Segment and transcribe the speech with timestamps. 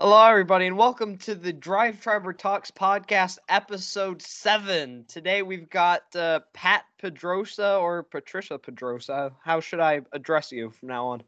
[0.00, 5.04] Hello, everybody, and welcome to the Drive Tribe Talks podcast, episode seven.
[5.06, 9.30] Today we've got uh, Pat Pedrosa or Patricia Pedrosa.
[9.44, 11.22] How should I address you from now on?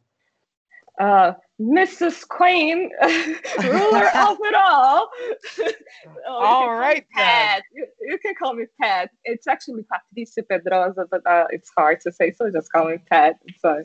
[0.98, 2.26] Uh, Mrs.
[2.26, 5.10] Queen, ruler of it all.
[6.26, 7.62] oh, all right, Pat.
[7.72, 9.10] You, you, can call me Pat.
[9.24, 13.36] It's actually Patricia Pedrosa, but uh, it's hard to say, so just call me Pat.
[13.60, 13.84] So.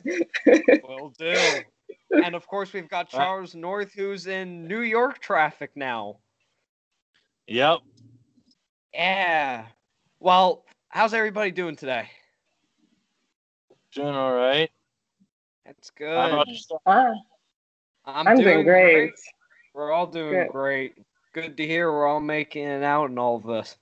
[0.82, 1.62] Will do
[2.12, 6.18] and of course, we've got Charles North, who's in New York traffic now.
[7.48, 7.78] Yep.
[8.94, 9.66] Yeah.
[10.20, 12.08] Well, how's everybody doing today?
[13.94, 14.70] Doing all right.
[15.66, 16.16] That's good.
[18.06, 18.92] I'm, I'm doing, doing great.
[18.92, 19.12] great.
[19.74, 20.48] We're all doing good.
[20.48, 20.94] great.
[21.32, 23.76] Good to hear we're all making it out in all of this.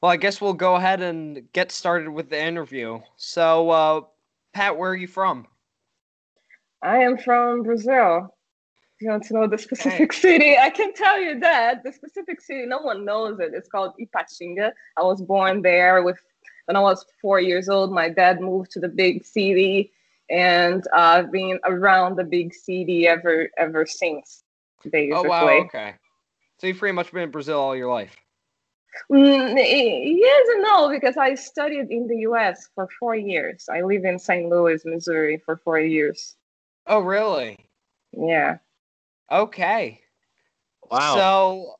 [0.00, 3.00] Well, I guess we'll go ahead and get started with the interview.
[3.16, 4.00] So, uh,
[4.52, 5.46] Pat, where are you from?
[6.82, 8.34] I am from Brazil.
[8.96, 12.40] If you want to know the specific city, I can tell you that the specific
[12.40, 13.52] city, no one knows it.
[13.54, 14.72] It's called Ipatinga.
[14.96, 16.18] I was born there with
[16.64, 17.92] when I was four years old.
[17.92, 19.92] My dad moved to the big city,
[20.30, 24.42] and uh, I've been around the big city ever ever since.
[24.82, 25.12] Basically.
[25.12, 25.46] Oh wow!
[25.46, 25.94] Okay,
[26.58, 28.16] so you've pretty much been in Brazil all your life.
[29.10, 32.70] Mm, yes and no, because I studied in the U.S.
[32.74, 33.68] for four years.
[33.70, 34.48] I live in St.
[34.48, 36.34] Louis, Missouri, for four years.
[36.86, 37.58] Oh, really?
[38.12, 38.58] Yeah.
[39.30, 40.00] Okay.
[40.90, 41.14] Wow.
[41.14, 41.74] So,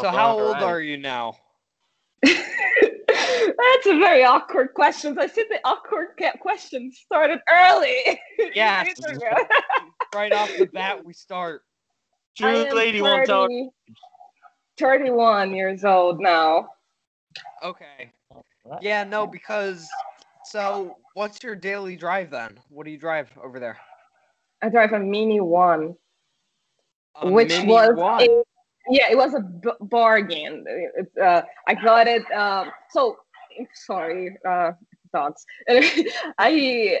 [0.00, 0.62] so how old right.
[0.62, 1.36] are you now?
[2.22, 5.18] That's a very awkward question.
[5.18, 6.08] I see the awkward
[6.40, 8.20] question started early.
[8.54, 8.84] Yeah.
[10.14, 11.62] right off the bat, we start.
[12.36, 13.72] True lady 30, won't tell.
[14.78, 16.68] 31 years old now.
[17.62, 18.12] Okay.
[18.80, 19.88] Yeah, no, because
[20.44, 22.58] so what's your daily drive then?
[22.68, 23.78] What do you drive over there?
[24.62, 25.94] I drive a Mini One,
[27.20, 28.22] a which mini was one.
[28.22, 28.42] A,
[28.90, 30.64] yeah, it was a b- bargain.
[30.66, 32.30] It, uh, I got it.
[32.32, 33.18] Um, so
[33.74, 34.72] sorry, uh,
[35.12, 35.44] thoughts.
[36.38, 37.00] I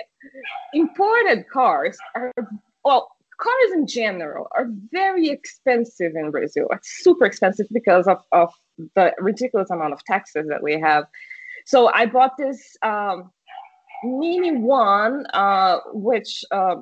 [0.74, 2.32] imported cars are
[2.84, 3.10] well.
[3.38, 6.68] Cars in general are very expensive in Brazil.
[6.72, 8.50] It's super expensive because of, of
[8.94, 11.04] the ridiculous amount of taxes that we have.
[11.66, 13.30] So I bought this um,
[14.04, 16.76] Mini One, uh, which uh,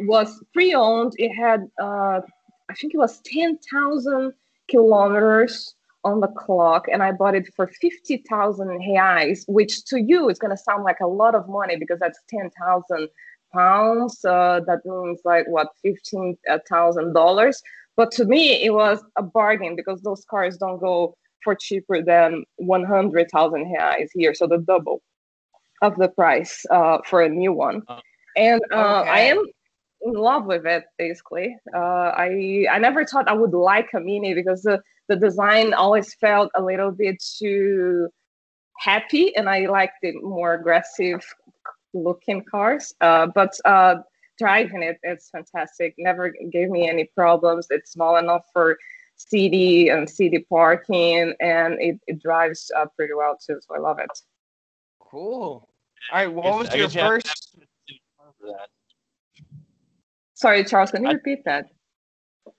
[0.00, 1.12] was pre-owned.
[1.16, 2.20] It had, uh,
[2.68, 4.32] I think it was 10,000
[4.68, 5.74] kilometers
[6.04, 10.56] on the clock, and I bought it for 50,000 reais, which to you is going
[10.56, 13.08] to sound like a lot of money because that's 10,000
[13.52, 14.24] pounds.
[14.24, 17.54] Uh, that means like what, $15,000.
[17.96, 22.44] But to me, it was a bargain because those cars don't go for cheaper than
[22.56, 25.02] 100,000 reais here, so the double
[25.82, 27.82] of the price uh, for a new one.
[28.36, 29.10] And uh, okay.
[29.10, 29.44] I am
[30.02, 31.56] in love with it basically.
[31.74, 36.14] Uh, i i never thought i would like a mini because the, the design always
[36.14, 38.08] felt a little bit too
[38.78, 41.24] happy and i like the more aggressive
[41.94, 42.94] looking cars.
[43.00, 43.96] Uh, but uh,
[44.38, 45.94] driving it it's fantastic.
[45.98, 47.66] Never gave me any problems.
[47.70, 48.76] It's small enough for
[49.16, 53.98] city and city parking and it, it drives uh, pretty well too so i love
[53.98, 54.10] it.
[55.00, 55.66] Cool.
[56.12, 57.56] All right what was your first
[60.36, 61.70] Sorry, Charles, can you I, repeat that?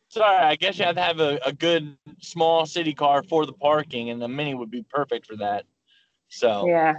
[0.10, 3.54] Sorry, I guess you have to have a, a good small city car for the
[3.54, 5.66] parking, and the Mini would be perfect for that.
[6.28, 6.96] So yeah,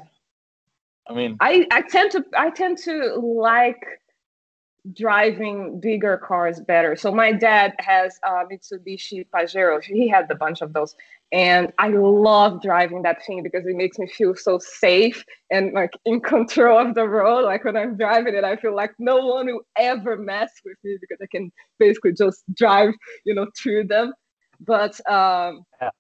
[1.09, 3.85] I mean, I I tend to I tend to like
[4.95, 6.95] driving bigger cars better.
[6.95, 9.83] So my dad has a Mitsubishi Pajero.
[9.83, 10.95] He had a bunch of those,
[11.33, 15.91] and I love driving that thing because it makes me feel so safe and like
[16.07, 17.45] in control of the road.
[17.45, 20.97] Like when I'm driving it, I feel like no one will ever mess with me
[21.01, 22.95] because I can basically just drive,
[23.25, 24.15] you know, through them.
[24.61, 25.91] But um, yeah.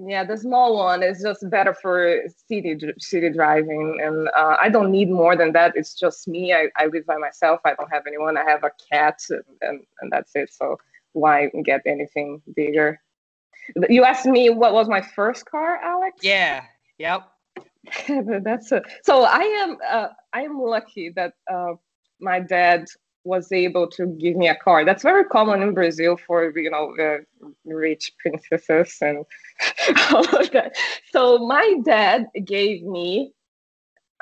[0.00, 3.98] Yeah the small one is just better for city city driving.
[4.04, 5.72] And uh, i don't need more than that.
[5.74, 6.52] It's just me.
[6.52, 7.60] I, I live by myself.
[7.64, 8.36] I don't have anyone.
[8.36, 10.52] I have a cat and, and, and that's it.
[10.52, 10.76] So
[11.14, 13.00] why get anything bigger
[13.88, 16.62] you asked me what was my first car alex yeah
[16.98, 17.28] yep
[18.42, 21.72] that's it so i am uh, i am lucky that uh,
[22.20, 22.84] my dad
[23.28, 24.84] was able to give me a car.
[24.84, 27.18] That's very common in Brazil for you know uh,
[27.64, 29.24] rich princesses and
[30.10, 30.76] all of that.
[31.12, 33.32] So my dad gave me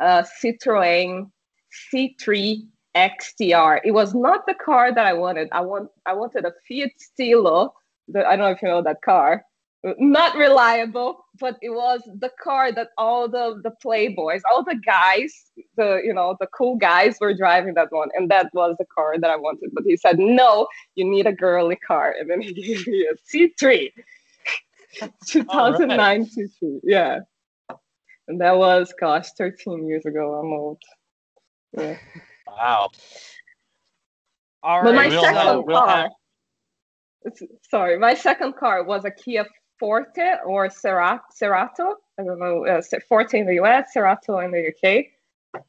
[0.01, 1.31] a Citroen
[1.95, 2.67] C3
[2.97, 3.81] XTR.
[3.85, 5.49] It was not the car that I wanted.
[5.53, 7.75] I want I wanted a Fiat Stilo.
[8.09, 9.45] The, I don't know if you know that car.
[9.99, 15.33] not reliable, but it was the car that all the the playboys, all the guys,
[15.77, 19.19] the you know the cool guys were driving that one, and that was the car
[19.19, 19.71] that I wanted.
[19.73, 23.15] But he said, "No, you need a girly car," and then he gave me a
[23.29, 23.93] C3,
[25.27, 26.29] 2009 right.
[26.29, 27.21] C3, yeah.
[28.29, 30.35] And that was, gosh, 13 years ago.
[30.35, 30.83] I'm old.
[31.79, 31.97] Yeah.
[32.49, 32.91] Wow.
[34.63, 34.85] All right.
[34.85, 35.89] But my we'll second have, we'll car.
[35.89, 36.11] Have...
[37.71, 39.47] Sorry, my second car was a Kia
[39.79, 41.95] Forte or Cerato.
[42.19, 45.07] I don't know, uh, Forte in the US, Cerato in the UK,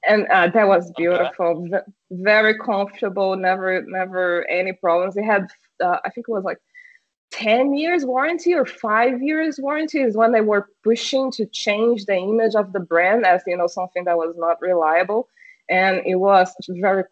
[0.08, 1.68] and uh, that was beautiful.
[1.68, 1.70] Okay.
[1.70, 3.36] V- very comfortable.
[3.36, 5.18] Never, never any problems.
[5.18, 5.48] It had,
[5.84, 6.60] uh, I think it was like
[7.32, 12.16] 10 years warranty or five years warranty is when they were pushing to change the
[12.16, 15.28] image of the brand as you know something that was not reliable
[15.70, 17.04] and it was very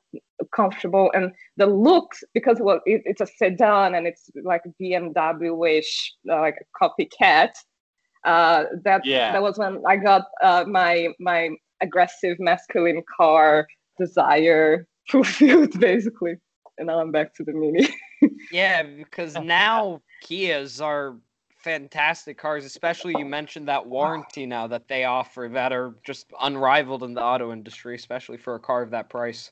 [0.53, 1.11] comfortable.
[1.13, 6.57] And the looks because well it, it's a sedan and it's like bmw-ish uh, like
[6.61, 7.51] a copycat
[8.25, 9.31] uh, that yeah.
[9.31, 11.49] that was when i got uh, my my
[11.81, 13.67] aggressive masculine car
[13.99, 16.35] desire fulfilled basically.
[16.77, 17.87] And now i'm back to the mini.
[18.51, 21.15] Yeah because now kias are
[21.65, 27.01] fantastic cars, especially you mentioned that warranty now that they offer that are just unrivaled
[27.01, 29.51] in the auto industry, especially for a car of that price.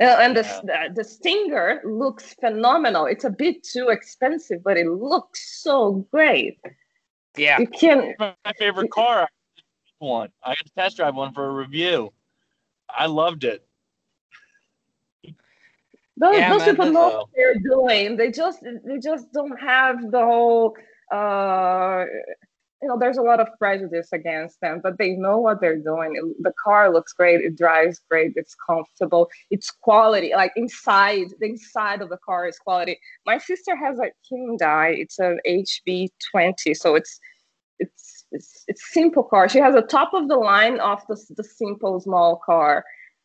[0.00, 0.88] Uh, and the, yeah.
[0.92, 3.06] the Stinger looks phenomenal.
[3.06, 6.58] It's a bit too expensive, but it looks so great.
[7.36, 8.14] Yeah, you can.
[8.18, 9.28] My favorite car,
[10.00, 10.30] one.
[10.42, 12.12] I got to test drive one for a review.
[12.90, 13.64] I loved it.
[16.16, 18.16] Those, yeah, those man, people know what they're doing.
[18.16, 20.76] They just they just don't have the whole
[21.12, 22.04] uh,
[22.84, 26.34] you know, there's a lot of prejudice against them, but they know what they're doing.
[26.40, 30.32] The car looks great, it drives great, it's comfortable, it's quality.
[30.36, 32.98] Like inside, the inside of the car is quality.
[33.24, 37.18] My sister has a Hyundai, it's an HB20, so it's
[37.78, 39.48] it's it's it's simple car.
[39.48, 42.84] She has a top of the line of the the simple small car,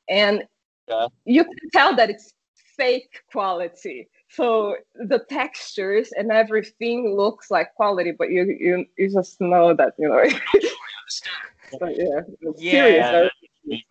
[0.10, 0.44] and
[0.88, 1.08] yeah.
[1.26, 2.32] you can tell that it's
[2.78, 4.76] fake quality so
[5.08, 10.08] the textures and everything looks like quality but you you, you just know that you
[10.10, 10.24] know.
[11.80, 12.22] But yeah
[12.58, 13.30] yeah
[13.68, 13.84] serious,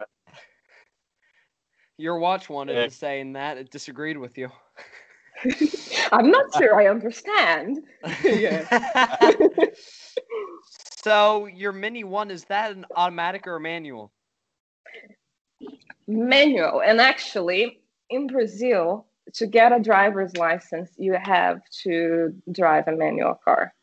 [1.98, 2.84] your watch wanted yeah.
[2.84, 4.48] to saying that it disagreed with you.
[6.12, 7.78] I'm not sure i understand.
[8.24, 8.90] Yeah.
[11.02, 14.12] So your mini one is that an automatic or a manual?
[16.06, 17.80] Manual and actually
[18.10, 23.74] in brazil to get a driver's license, you have to drive a manual car.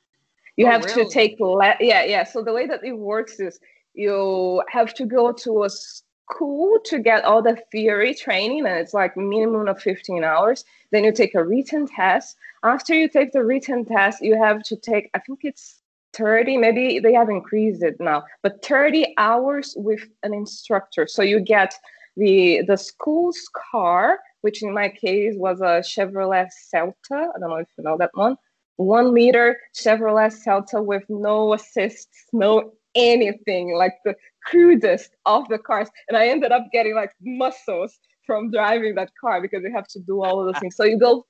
[0.57, 1.06] You oh, have really?
[1.06, 2.24] to take le- yeah yeah.
[2.24, 3.59] So the way that it works is
[3.94, 8.94] you have to go to a school to get all the theory training, and it's
[8.94, 10.63] like minimum of fifteen hours.
[10.92, 12.38] Then you take a written test.
[12.63, 15.81] After you take the written test, you have to take I think it's
[16.15, 21.42] 30 maybe they have increased it now but 30 hours with an instructor so you
[21.42, 21.75] get
[22.18, 26.94] the the school's car which in my case was a Chevrolet Celta.
[27.12, 28.36] I don't know if you know that one.
[28.75, 34.13] One liter Chevrolet Celta with no assists, no anything, like the
[34.45, 35.89] crudest of the cars.
[36.07, 37.97] And I ended up getting like muscles
[38.27, 40.75] from driving that car because you have to do all of those things.
[40.75, 41.25] So you go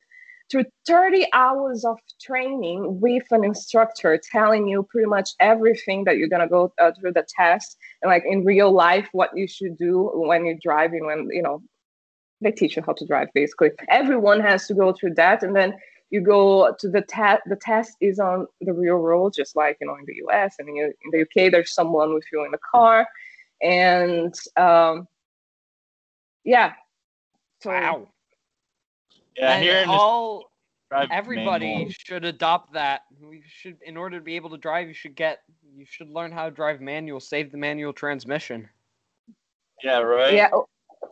[0.51, 6.27] through 30 hours of training with an instructor telling you pretty much everything that you're
[6.27, 10.12] gonna go uh, through the test and like in real life what you should do
[10.13, 11.62] when you're driving when you know
[12.41, 13.71] they teach you how to drive basically.
[13.89, 15.75] Everyone has to go through that and then
[16.11, 19.88] you go to the test the test is on the real road just like you
[19.88, 22.60] know in the us and in, in the uk there's someone with you in the
[22.71, 23.07] car
[23.62, 25.07] and um
[26.45, 26.74] yeah.
[27.62, 28.07] So wow.
[29.36, 30.51] Yeah here all
[31.12, 31.91] everybody manual.
[31.91, 33.01] should adopt that.
[33.19, 35.39] We should in order to be able to drive you should get
[35.75, 38.69] you should learn how to drive manual save the manual transmission.
[39.83, 40.33] Yeah right.
[40.33, 40.50] Yeah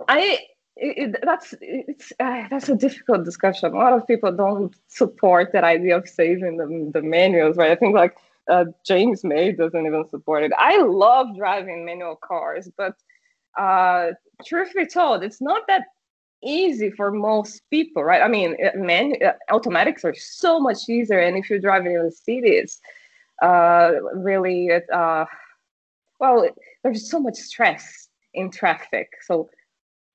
[0.08, 0.40] i
[0.76, 3.74] it, it, that's it's uh, that's a difficult discussion.
[3.74, 7.72] A lot of people don't support that idea of saving the, the manuals, right?
[7.72, 8.18] I think like
[8.50, 10.52] uh, James May doesn't even support it.
[10.58, 12.96] I love driving manual cars, but
[13.58, 14.12] uh,
[14.46, 15.84] truth be told, it's not that
[16.44, 18.22] easy for most people, right?
[18.22, 19.14] I mean, man,
[19.52, 22.82] automatics are so much easier, and if you're driving in the cities,
[23.42, 25.26] uh, really, it, uh,
[26.20, 26.50] well,
[26.84, 29.50] there's so much stress in traffic, so.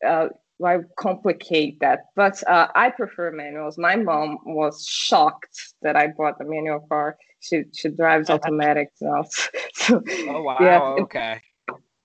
[0.06, 2.00] Uh, why complicate that?
[2.14, 3.78] But uh, I prefer manuals.
[3.78, 7.16] My mom was shocked that I bought a manual car.
[7.40, 9.22] She she drives automatic now.
[9.74, 10.56] so, oh wow!
[10.60, 10.80] Yeah.
[11.02, 11.40] Okay.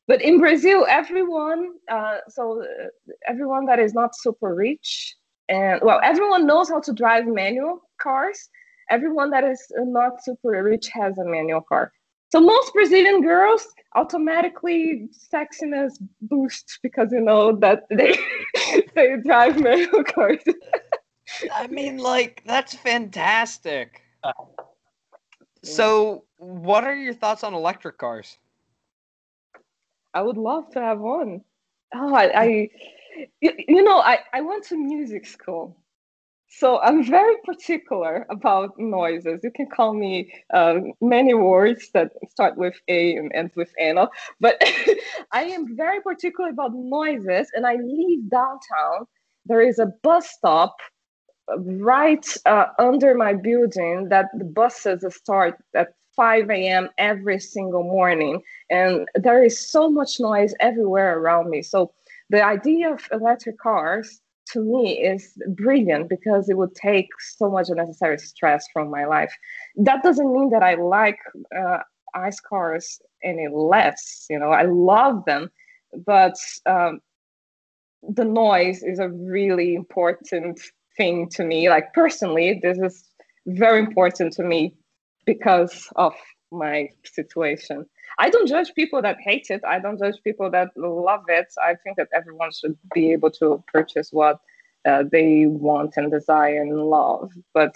[0.07, 2.87] But in Brazil, everyone, uh, so uh,
[3.25, 5.15] everyone that is not super rich,
[5.49, 8.49] and well, everyone knows how to drive manual cars,
[8.89, 11.91] everyone that is not super rich has a manual car.
[12.33, 18.17] So most Brazilian girls automatically sexiness boost because you know that they
[18.95, 20.43] they drive manual cars.
[21.53, 24.01] I mean, like that's fantastic.
[25.63, 28.39] So, what are your thoughts on electric cars?
[30.15, 31.41] I would love to have one.
[31.93, 32.69] Oh, I, I
[33.41, 35.77] you, you know, I, I went to music school.
[36.55, 39.39] So I'm very particular about noises.
[39.43, 44.07] You can call me uh, many words that start with A and end with Anna,
[44.39, 44.61] but
[45.31, 47.49] I am very particular about noises.
[47.55, 49.07] And I live downtown.
[49.47, 50.75] There is a bus stop
[51.57, 56.89] right uh, under my building that the buses start at 5 a.m.
[56.99, 58.43] every single morning.
[58.69, 61.63] And there is so much noise everywhere around me.
[61.63, 61.91] So
[62.29, 64.21] the idea of electric cars
[64.53, 69.33] to me is brilliant because it would take so much unnecessary stress from my life.
[69.75, 71.19] That doesn't mean that I like
[71.55, 71.79] uh,
[72.13, 74.25] ice cars any less.
[74.29, 75.49] You know, I love them,
[76.05, 77.01] but um,
[78.07, 80.59] the noise is a really important
[80.97, 81.69] thing to me.
[81.69, 83.03] Like personally, this is
[83.47, 84.75] very important to me
[85.25, 86.13] because of
[86.51, 87.85] my situation.
[88.19, 89.61] I don't judge people that hate it.
[89.65, 91.47] I don't judge people that love it.
[91.61, 94.39] I think that everyone should be able to purchase what
[94.85, 97.31] uh, they want and desire and love.
[97.53, 97.75] But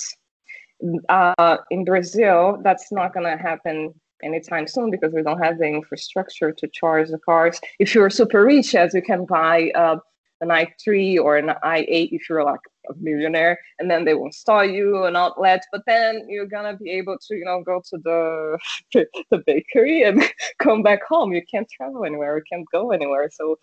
[1.09, 5.65] uh, in Brazil, that's not going to happen anytime soon because we don't have the
[5.65, 7.59] infrastructure to charge the cars.
[7.79, 9.97] If you're super rich, as you can buy uh,
[10.41, 14.63] an i3 or an i8 if you're like a millionaire and then they will install
[14.63, 18.57] you an outlet but then you're gonna be able to you know go to the
[19.31, 20.23] the bakery and
[20.59, 21.33] come back home.
[21.33, 22.37] You can't travel anywhere.
[22.37, 23.29] You can't go anywhere.
[23.31, 23.57] So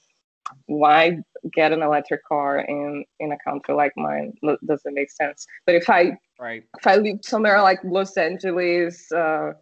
[0.67, 1.19] why
[1.55, 4.35] get an electric car in in a country like mine?
[4.43, 5.47] Doesn't make sense.
[5.67, 6.65] But if i right.
[6.79, 9.53] if i live somewhere like los angeles uh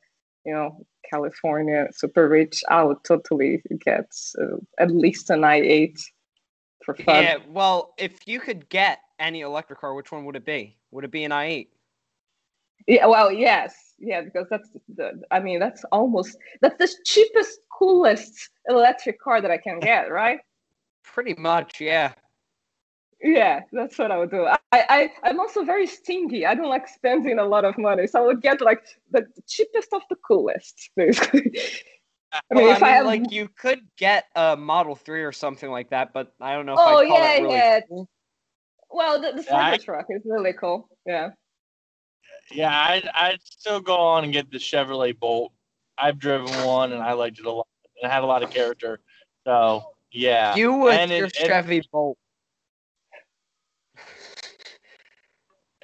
[0.45, 4.07] you know california super rich i would totally get
[4.41, 5.97] uh, at least an i8
[6.85, 7.23] for fun.
[7.23, 10.77] Yeah, well, if you could get any electric car, which one would it be?
[10.91, 11.69] Would it be an i8?
[12.87, 15.23] Yeah, well, yes, yeah, because that's the.
[15.31, 20.41] I mean, that's almost that's the cheapest, coolest electric car that I can get, right?
[21.05, 22.13] Pretty much, yeah.
[23.23, 24.47] Yeah, that's what I would do.
[24.47, 26.45] I, I, I'm also very stingy.
[26.45, 29.93] I don't like spending a lot of money, so I would get like the cheapest
[29.93, 31.57] of the coolest, basically.
[32.33, 33.07] Uh, I mean, well, I mean, I have...
[33.07, 36.73] like you could get a Model Three or something like that, but I don't know.
[36.73, 37.81] If oh I'd call yeah, really yeah.
[37.89, 38.09] Cool.
[38.93, 40.89] Well, the, the yeah, truck is really cool.
[41.07, 41.31] Yeah.
[42.51, 45.53] Yeah, I'd, I'd still go on and get the Chevrolet Bolt.
[45.97, 47.67] I've driven one and I liked it a lot.
[48.03, 49.01] And It had a lot of character.
[49.45, 50.55] So yeah.
[50.55, 52.19] You with and your it, Chevy it, Bolt.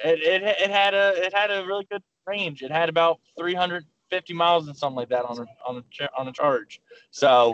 [0.01, 2.61] It, it it had a it had a really good range.
[2.61, 6.31] It had about 350 miles and something like that on a on a on a
[6.31, 6.81] charge.
[7.11, 7.53] So,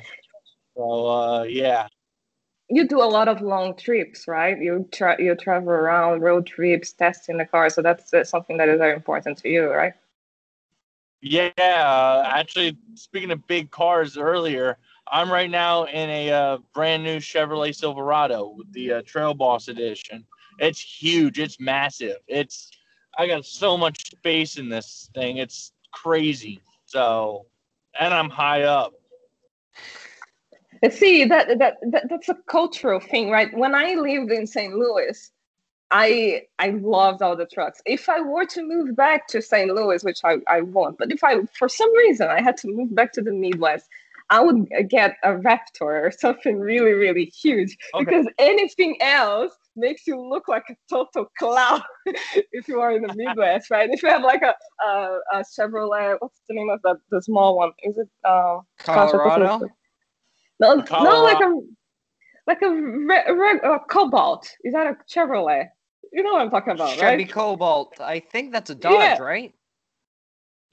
[0.76, 1.88] so uh, yeah.
[2.70, 4.60] You do a lot of long trips, right?
[4.60, 7.70] You try you travel around road trips, testing the car.
[7.70, 9.94] So that's uh, something that is very important to you, right?
[11.22, 14.78] Yeah, actually, speaking of big cars earlier,
[15.12, 19.68] I'm right now in a uh, brand new Chevrolet Silverado with the uh, Trail Boss
[19.68, 20.26] edition.
[20.60, 21.40] It's huge.
[21.40, 22.18] It's massive.
[22.28, 22.72] It's
[23.18, 25.38] I got so much space in this thing.
[25.38, 26.62] It's crazy.
[26.86, 27.46] So,
[28.00, 28.94] and I'm high up.
[30.92, 33.56] See that, that that that's a cultural thing, right?
[33.56, 34.74] When I lived in St.
[34.74, 35.32] Louis,
[35.92, 37.82] I I loved all the trucks.
[37.86, 39.74] If I were to move back to St.
[39.74, 42.94] Louis, which I, I won't, but if I for some reason I had to move
[42.94, 43.88] back to the Midwest,
[44.30, 48.04] I would get a Raptor or something really really huge okay.
[48.04, 51.82] because anything else makes you look like a total clown
[52.52, 53.90] if you are in the Midwest, right?
[53.90, 57.58] If you have like a, a, a Chevrolet, what's the name of that the small
[57.58, 57.72] one?
[57.84, 59.68] Is it uh, Colorado?
[60.60, 61.18] No, Colorado.
[61.18, 61.62] no, like a
[62.48, 64.50] like a, re- re- a Cobalt.
[64.64, 65.70] Is that a Chevrolet?
[66.12, 67.12] You know what I'm talking about, Chevy right?
[67.12, 68.00] Chevy Cobalt.
[68.00, 69.22] I think that's a Dodge, yeah.
[69.22, 69.54] right?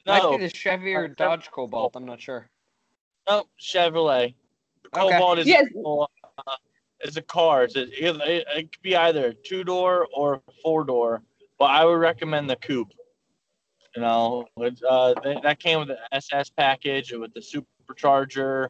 [0.07, 0.31] No.
[0.31, 1.97] Might be the Chevy or Dodge Cobalt.
[1.97, 2.51] I'm not sure.
[3.29, 4.35] No, Chevrolet.
[4.93, 5.41] Cobalt okay.
[5.43, 5.67] is yes.
[5.87, 6.57] uh,
[7.01, 7.65] it's a car.
[7.65, 11.23] It's a, it, it could be either two door or four door,
[11.59, 12.93] but I would recommend the coupe.
[13.97, 18.69] You know, uh, that came with the SS package with the supercharger,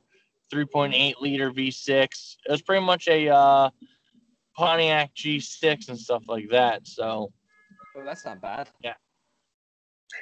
[0.52, 1.88] 3.8 liter V6.
[1.90, 3.70] It was pretty much a uh,
[4.56, 6.86] Pontiac G6 and stuff like that.
[6.86, 7.32] So,
[7.96, 8.68] oh, that's not bad.
[8.82, 8.94] Yeah.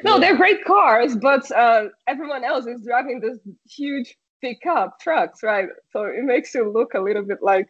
[0.04, 5.68] No, they're great cars, but uh, everyone else is driving this huge pickup trucks, right?
[5.92, 7.68] So it makes you look a little bit like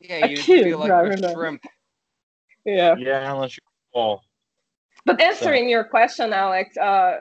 [0.00, 1.64] yeah, you feel like a shrimp.
[2.64, 2.96] Yeah.
[2.98, 3.62] Yeah, unless you're
[3.94, 4.22] tall.
[5.04, 5.68] But answering so.
[5.68, 7.18] your question, Alex, uh,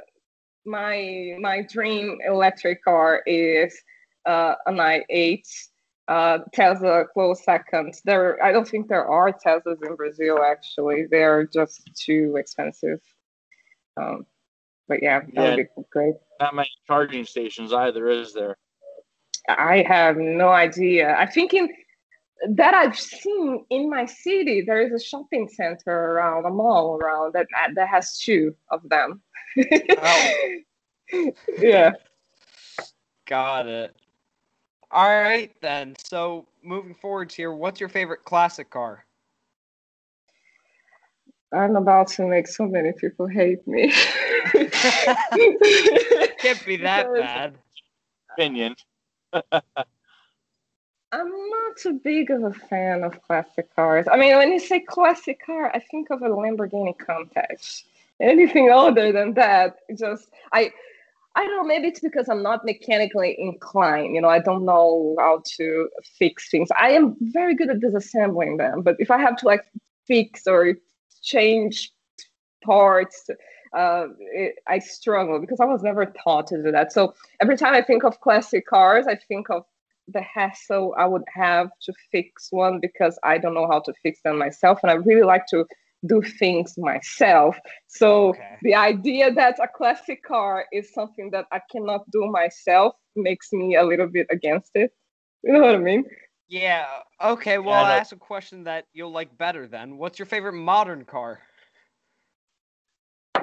[0.65, 3.75] my my dream electric car is
[4.25, 5.43] uh, an i8.
[6.07, 7.93] Uh, Tesla close second.
[8.03, 10.39] There, I don't think there are Teslas in Brazil.
[10.43, 12.99] Actually, they're just too expensive.
[13.95, 14.25] Um,
[14.87, 16.15] but yeah, that yeah, would be great.
[16.39, 18.57] Not many charging stations either, is there?
[19.47, 21.15] I have no idea.
[21.17, 21.69] I think in
[22.49, 27.33] that I've seen in my city, there is a shopping center around, a mall around
[27.33, 29.21] that that has two of them.
[29.97, 30.31] oh.
[31.59, 31.91] yeah.
[33.27, 33.95] Got it.
[34.91, 35.95] All right then.
[36.03, 39.05] So moving forwards here, what's your favorite classic car?
[41.53, 43.91] I'm about to make so many people hate me.
[44.51, 44.69] Can't
[46.65, 47.57] be that because bad.
[48.33, 48.75] Opinion.
[51.13, 54.07] I'm not too big of a fan of classic cars.
[54.09, 57.83] I mean, when you say classic car, I think of a Lamborghini Countach.
[58.21, 60.71] Anything older than that, just I,
[61.35, 61.63] I don't know.
[61.63, 64.13] Maybe it's because I'm not mechanically inclined.
[64.15, 66.69] You know, I don't know how to fix things.
[66.77, 69.63] I am very good at disassembling them, but if I have to like
[70.07, 70.75] fix or
[71.21, 71.91] change
[72.65, 73.29] parts,
[73.77, 76.91] uh, it, I struggle because I was never taught to do that.
[76.91, 79.63] So every time I think of classic cars, I think of
[80.09, 84.21] the hassle I would have to fix one because I don't know how to fix
[84.23, 84.79] them myself.
[84.83, 85.65] And I really like to
[86.05, 87.57] do things myself.
[87.87, 88.57] So okay.
[88.63, 93.75] the idea that a classic car is something that I cannot do myself makes me
[93.75, 94.91] a little bit against it.
[95.43, 96.05] You know what I mean?
[96.47, 96.87] Yeah.
[97.23, 97.57] Okay.
[97.57, 99.97] Well, yeah, I'll ask a question that you'll like better then.
[99.97, 101.39] What's your favorite modern car?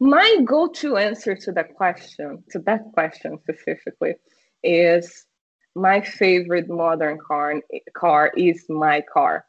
[0.00, 4.14] my go-to answer to that question to that question specifically
[4.62, 5.26] is
[5.74, 7.60] my favorite modern car
[7.94, 9.44] car is my car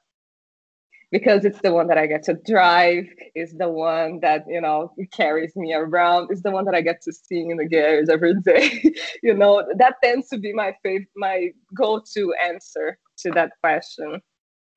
[1.11, 4.93] because it's the one that I get to drive, is the one that you know
[5.11, 8.33] carries me around, is the one that I get to see in the gears every
[8.41, 8.81] day.
[9.23, 14.21] you know, that tends to be my favorite, my go-to answer to that question.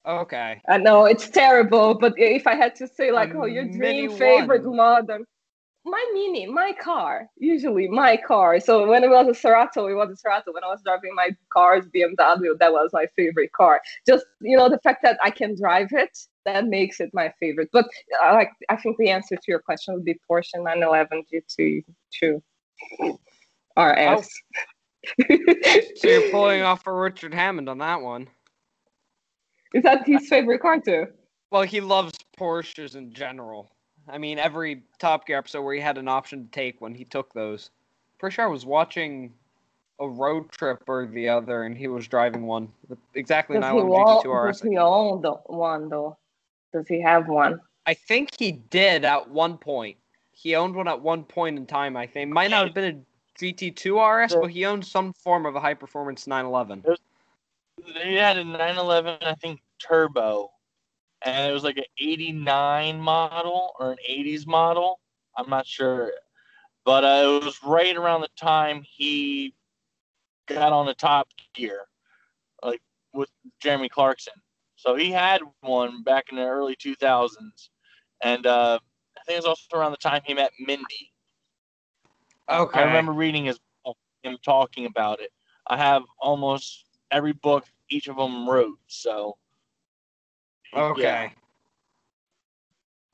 [0.06, 0.60] Okay.
[0.68, 3.72] I know it's terrible, but if I had to say like, A oh, your um,
[3.72, 5.24] dream favorite modern,
[5.84, 8.58] my mini, my car, usually my car.
[8.58, 10.54] So when it was a Cerato, it was a Cerato.
[10.54, 13.82] When I was driving my cars, BMW, that was my favorite car.
[14.06, 16.16] Just you know, the fact that I can drive it,
[16.46, 17.68] that makes it my favorite.
[17.72, 17.86] But
[18.22, 22.42] uh, like, I think the answer to your question would be Porsche 911 GT2
[23.76, 23.76] RS.
[23.76, 24.22] Oh.
[25.96, 28.28] so you're pulling off for Richard Hammond on that one.
[29.74, 31.08] Is that his favorite car too?
[31.50, 33.73] Well, he loves Porsches in general.
[34.08, 37.04] I mean, every Top Gear episode where he had an option to take when he
[37.04, 37.70] took those.
[38.18, 39.32] Pretty sure I was watching
[40.00, 42.68] a road trip or the other, and he was driving one.
[43.14, 44.60] Exactly does 911 GT2 RS.
[44.60, 46.16] Does he own the one though?
[46.72, 47.60] Does he have one?
[47.86, 49.96] I think he did at one point.
[50.32, 51.96] He owned one at one point in time.
[51.96, 55.54] I think might not have been a GT2 RS, but he owned some form of
[55.54, 56.84] a high performance 911.
[58.02, 60.50] He had a 911, I think, turbo
[61.24, 65.00] and it was like an 89 model or an 80s model.
[65.36, 66.12] I'm not sure.
[66.84, 69.54] But uh, it was right around the time he
[70.46, 71.86] got on the top gear,
[72.62, 72.82] like
[73.12, 74.34] with Jeremy Clarkson.
[74.76, 77.68] So he had one back in the early 2000s.
[78.22, 78.78] And uh,
[79.16, 81.12] I think it was also around the time he met Mindy.
[82.50, 82.80] Okay.
[82.80, 83.58] I remember reading his
[84.24, 85.30] him talking about it.
[85.66, 88.78] I have almost every book each of them wrote.
[88.86, 89.36] So
[90.74, 91.02] Okay.
[91.02, 91.30] Yeah.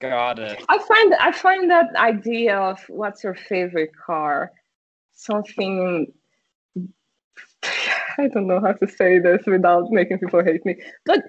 [0.00, 0.64] Got it.
[0.68, 4.50] I find I find that idea of what's your favorite car
[5.12, 6.10] something
[8.18, 10.76] I don't know how to say this without making people hate me.
[11.04, 11.24] But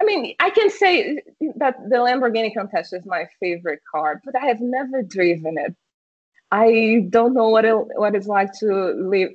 [0.00, 1.22] I mean, I can say
[1.56, 5.74] that the Lamborghini Countach is my favorite car, but I have never driven it.
[6.54, 9.30] I don't know what it, what it's like to live,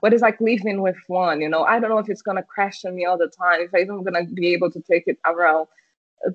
[0.00, 1.42] what it's like living with one.
[1.42, 3.60] You know, I don't know if it's gonna crash on me all the time.
[3.60, 5.66] If I'm gonna be able to take it around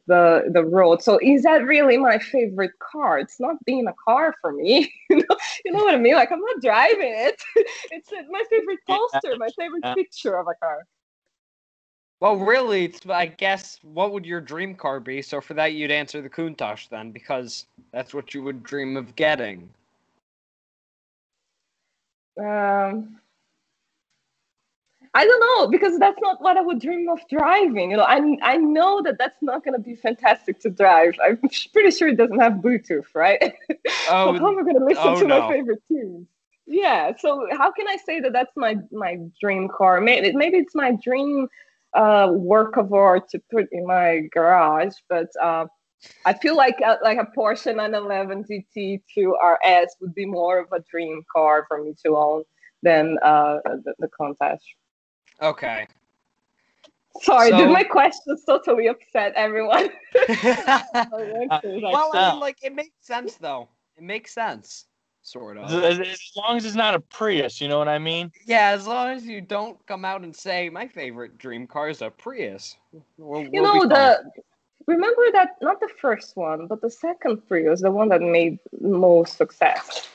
[0.06, 1.02] the the road.
[1.02, 3.18] So is that really my favorite car?
[3.18, 4.94] It's not being a car for me.
[5.10, 6.14] you know, you know what I mean?
[6.14, 7.42] Like I'm not driving it.
[7.92, 10.86] it's my favorite poster, my favorite picture of a car.
[12.20, 15.24] Well, really, it's, I guess what would your dream car be?
[15.24, 19.16] So for that, you'd answer the Countach then, because that's what you would dream of
[19.16, 19.70] getting.
[22.40, 23.20] Um,
[25.14, 27.92] I don't know because that's not what I would dream of driving.
[27.92, 31.16] You know, I I know that that's not going to be fantastic to drive.
[31.24, 31.38] I'm
[31.74, 33.54] pretty sure it doesn't have Bluetooth, right?
[34.12, 35.42] Oh, so how am I going to listen oh, to no.
[35.42, 36.28] my favorite tunes?
[36.66, 37.12] Yeah.
[37.18, 40.02] So how can I say that that's my my dream car?
[40.02, 41.48] Maybe maybe it's my dream
[41.94, 45.66] uh, work of art to put in my garage, but uh,
[46.26, 50.60] I feel like a, uh, like a Porsche 911 GT 2 RS would be more
[50.60, 52.44] of a dream car for me to own
[52.84, 54.60] than uh, the, the Countach.
[55.42, 55.88] Okay.
[57.22, 57.58] Sorry, so...
[57.58, 59.90] did my questions totally upset everyone?
[60.44, 63.68] well, I mean, like it makes sense though.
[63.98, 64.86] It makes sense,
[65.22, 65.72] sort of.
[65.84, 68.32] As long as it's not a Prius, you know what I mean?
[68.46, 72.02] Yeah, as long as you don't come out and say my favorite dream car is
[72.02, 72.78] a Prius.
[73.18, 74.24] We'll, you we'll know the
[74.90, 79.38] remember that not the first one, but the second Prius, the one that made most
[79.38, 80.08] success.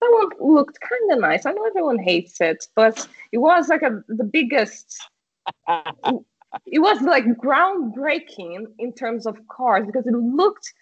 [0.00, 1.44] That one looked kind of nice.
[1.44, 4.98] I know everyone hates it, but it was like a, the biggest.
[5.68, 10.72] it was like groundbreaking in terms of cars because it looked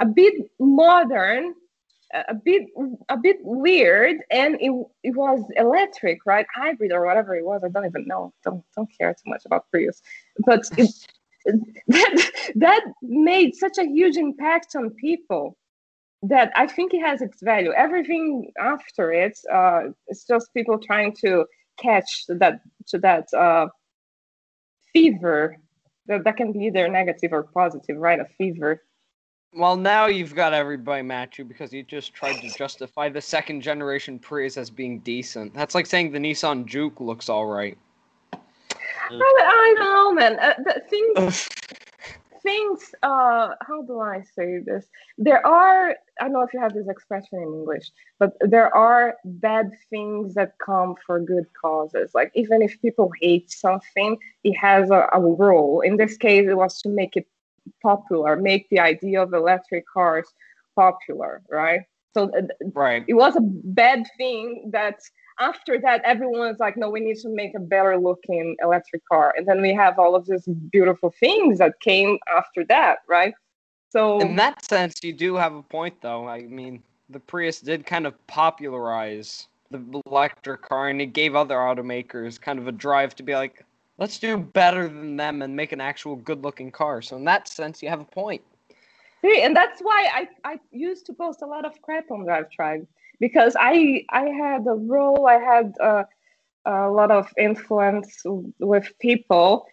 [0.00, 1.54] a bit modern
[2.26, 2.62] a bit
[3.10, 7.68] a bit weird and it, it was electric right hybrid or whatever it was i
[7.68, 10.00] don't even know don't don't care too much about prius
[10.46, 10.88] but it,
[11.88, 15.56] that that made such a huge impact on people
[16.22, 17.72] that I think it has its value.
[17.72, 21.46] Everything after it, uh, it's just people trying to
[21.80, 23.66] catch that to that uh,
[24.92, 25.56] fever
[26.06, 28.20] that that can be either negative or positive, right?
[28.20, 28.82] A fever.
[29.54, 33.62] Well, now you've got everybody mad you because you just tried to justify the second
[33.62, 35.54] generation Prius as being decent.
[35.54, 37.78] That's like saying the Nissan Juke looks all right.
[39.10, 40.38] I, know, man.
[40.38, 41.48] Uh, the things,
[42.42, 42.94] things.
[43.02, 44.86] Uh, how do I say this?
[45.16, 45.96] There are.
[46.20, 50.34] I don't know if you have this expression in English, but there are bad things
[50.34, 52.10] that come for good causes.
[52.14, 55.80] Like even if people hate something, it has a, a role.
[55.80, 57.26] In this case, it was to make it
[57.82, 60.26] popular, make the idea of electric cars
[60.74, 61.82] popular, right?
[62.14, 62.42] So uh,
[62.74, 63.04] right.
[63.06, 65.00] it was a bad thing that
[65.38, 69.34] after that, everyone's like, no, we need to make a better looking electric car.
[69.36, 73.34] And then we have all of these beautiful things that came after that, right?
[73.90, 76.28] So, in that sense, you do have a point, though.
[76.28, 81.56] I mean, the Prius did kind of popularize the electric car, and it gave other
[81.56, 83.64] automakers kind of a drive to be like,
[83.96, 87.00] let's do better than them and make an actual good looking car.
[87.00, 88.42] So, in that sense, you have a point.
[89.22, 92.50] See, and that's why I, I used to post a lot of crap on Drive
[92.50, 92.86] Tribe
[93.20, 96.06] because I I had a role, I had a,
[96.64, 98.22] a lot of influence
[98.58, 99.66] with people,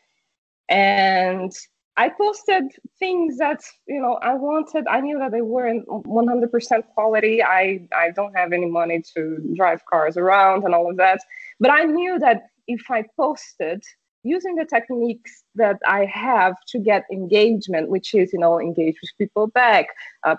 [0.69, 1.51] and
[1.97, 2.63] I posted
[2.99, 4.85] things that you know I wanted.
[4.87, 7.43] I knew that they weren't 100% quality.
[7.43, 11.19] I I don't have any money to drive cars around and all of that,
[11.59, 13.83] but I knew that if I posted
[14.23, 19.11] using the techniques that I have to get engagement, which is you know engage with
[19.17, 19.87] people back,
[20.23, 20.35] uh,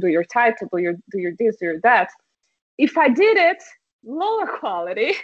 [0.00, 2.08] do your title, do your do your this, do your that
[2.78, 3.62] if I did it
[4.04, 5.14] lower quality,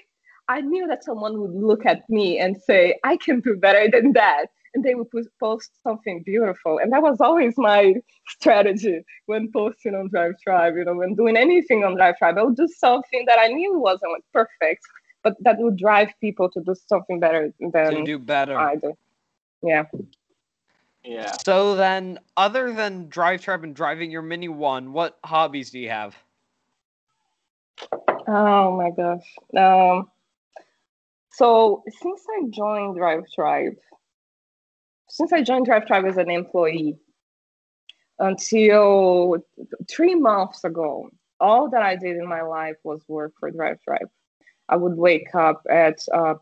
[0.49, 4.13] I knew that someone would look at me and say, I can do better than
[4.15, 4.47] that.
[4.75, 6.79] And they would post something beautiful.
[6.79, 7.95] And that was always my
[8.29, 12.39] strategy when posting on Drive Tribe, you know, when doing anything on Drive Tribe.
[12.39, 14.83] I would do something that I knew wasn't like perfect,
[15.23, 18.59] but that would drive people to do something better than to do better.
[18.59, 18.97] I do.
[19.63, 19.85] Yeah.
[21.05, 21.33] Yeah.
[21.45, 25.91] So then, other than Drive Tribe and driving your Mini One, what hobbies do you
[25.91, 26.17] have?
[28.29, 29.35] Oh my gosh.
[29.57, 30.11] Um,
[31.31, 33.75] so since I joined Drive Tribe,
[35.09, 36.99] since I joined Drive Tribe as an employee
[38.19, 39.37] until
[39.91, 41.09] three months ago,
[41.41, 44.09] all that I did in my life was work for Drive Tribe.
[44.69, 46.35] I would wake up at uh,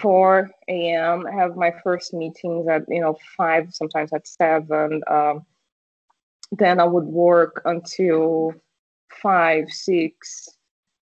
[0.00, 5.02] 4 a.m., have my first meetings at you know five, sometimes at seven.
[5.08, 5.46] Um,
[6.52, 8.54] then I would work until
[9.22, 10.48] five, six,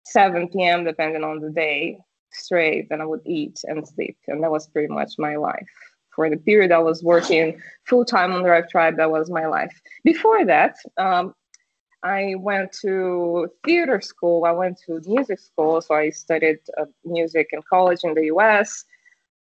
[0.04, 1.98] 7 p.m., depending on the day,
[2.32, 2.88] straight.
[2.88, 4.16] Then I would eat and sleep.
[4.28, 5.68] And that was pretty much my life.
[6.14, 9.46] For the period I was working full time on the Drive Tribe, that was my
[9.46, 9.72] life.
[10.04, 11.34] Before that, um,
[12.02, 14.44] I went to theater school.
[14.44, 15.80] I went to music school.
[15.80, 18.84] So I studied uh, music in college in the US.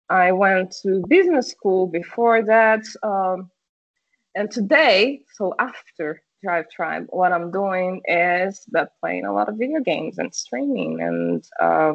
[0.10, 2.84] I went to business school before that.
[3.04, 3.50] Um,
[4.36, 9.58] and today, so after Drive Tribe, what I'm doing is that playing a lot of
[9.58, 11.94] video games and streaming and uh,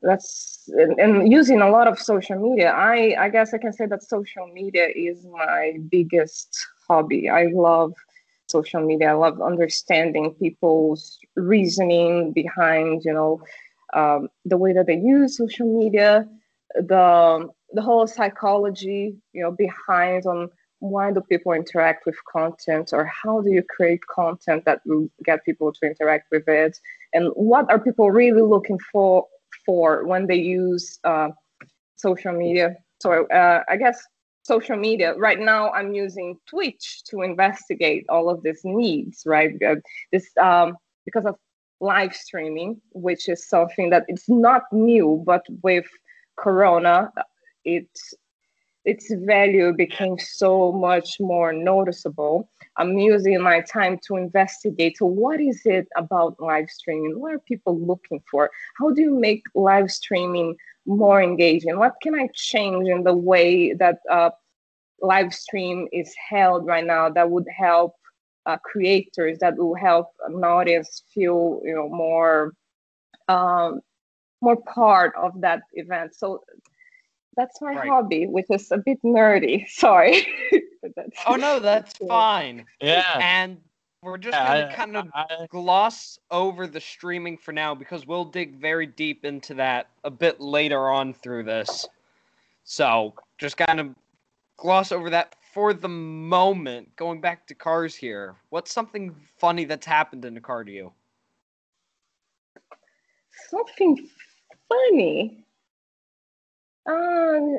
[0.00, 2.70] that's and, and, using a lot of social media.
[2.70, 6.50] I I guess I can say that social media is my biggest
[6.86, 7.28] hobby.
[7.28, 7.94] I love
[8.46, 9.08] social media.
[9.10, 13.32] I love understanding people's reasoning behind you know
[14.00, 16.28] um, the way that they use social media,
[16.74, 20.50] the the whole psychology you know behind on
[20.84, 25.44] why do people interact with content or how do you create content that will get
[25.44, 26.78] people to interact with it
[27.14, 29.26] and what are people really looking for
[29.64, 31.28] for when they use uh,
[31.96, 32.76] social media.
[33.00, 34.02] So uh, I guess
[34.42, 35.14] social media.
[35.14, 39.22] Right now, I'm using Twitch to investigate all of these needs.
[39.26, 39.76] Right, uh,
[40.12, 41.36] this um, because of
[41.80, 45.86] live streaming, which is something that it's not new, but with
[46.36, 47.12] Corona,
[47.64, 48.14] it's
[48.84, 52.48] its value became so much more noticeable.
[52.76, 54.98] I'm using my time to investigate.
[54.98, 57.18] So, what is it about live streaming?
[57.18, 58.50] What are people looking for?
[58.78, 61.78] How do you make live streaming more engaging?
[61.78, 64.30] What can I change in the way that uh,
[65.00, 67.94] live stream is held right now that would help
[68.46, 72.52] uh, creators, that will help an audience feel, you know, more
[73.28, 73.80] um,
[74.42, 76.14] more part of that event?
[76.14, 76.42] So
[77.36, 77.88] that's my right.
[77.88, 79.68] hobby, which is a bit nerdy.
[79.68, 80.26] Sorry.
[81.26, 82.64] oh no, that's fine.
[82.80, 83.18] Yeah.
[83.20, 83.58] And
[84.02, 88.06] we're just yeah, gonna I, kind of I, gloss over the streaming for now because
[88.06, 91.86] we'll dig very deep into that a bit later on through this.
[92.64, 93.94] So just kind of
[94.56, 96.94] gloss over that for the moment.
[96.96, 100.92] Going back to cars here, what's something funny that's happened in a car to you?
[103.50, 104.08] Something
[104.68, 105.44] funny.
[106.86, 107.58] Um,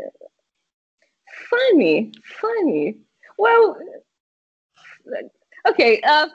[1.50, 2.12] funny,
[2.42, 2.98] funny.
[3.38, 3.78] Well,
[5.68, 6.02] okay.
[6.02, 6.28] Uh,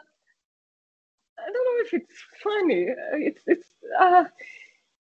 [1.38, 2.86] I don't know if it's funny.
[3.26, 3.68] It's it's.
[3.98, 4.24] Uh,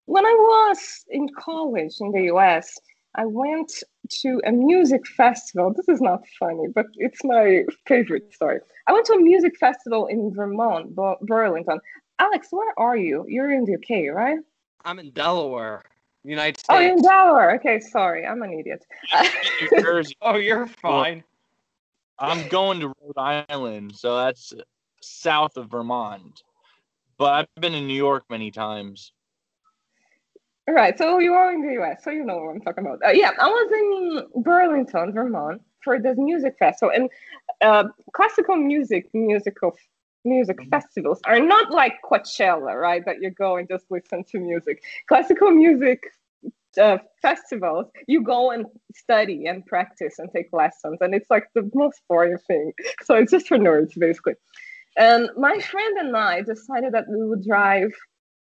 [0.06, 2.78] when I was in college in the U.S.,
[3.14, 3.82] I went
[4.22, 5.72] to a music festival.
[5.72, 8.60] This is not funny, but it's my favorite story.
[8.86, 11.80] I went to a music festival in Vermont, Burlington.
[12.18, 13.24] Alex, where are you?
[13.28, 14.38] You're in the UK, right?
[14.84, 15.82] I'm in Delaware.
[16.24, 16.68] United States.
[16.68, 17.54] Oh, in Delaware.
[17.56, 18.84] Okay, sorry, I'm an idiot.
[19.60, 20.14] New Jersey.
[20.22, 21.24] oh, you're fine.
[22.18, 24.52] I'm going to Rhode Island, so that's
[25.00, 26.42] south of Vermont.
[27.16, 29.12] But I've been in New York many times.
[30.68, 33.00] Right, so you are in the US, so you know what I'm talking about.
[33.04, 37.10] Uh, yeah, I was in Burlington, Vermont, for this music festival, and
[37.60, 39.76] uh, classical music, musical
[40.24, 43.04] music festivals are not like Coachella, right?
[43.04, 44.82] That you go and just listen to music.
[45.08, 46.00] Classical music
[46.80, 51.68] uh, festivals, you go and study and practice and take lessons, and it's like the
[51.74, 52.72] most boring thing.
[53.04, 54.34] So it's just for nerds, basically.
[54.96, 57.92] And my friend and I decided that we would drive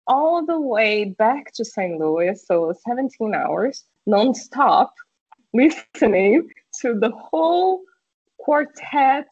[0.08, 2.00] all the way back to St.
[2.00, 4.90] Louis, so 17 hours nonstop,
[5.54, 6.50] listening
[6.82, 7.82] to the whole
[8.38, 9.28] quartet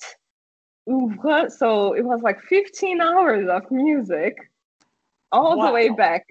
[0.88, 4.36] so it was like 15 hours of music
[5.32, 5.68] all wow.
[5.68, 6.26] the way back.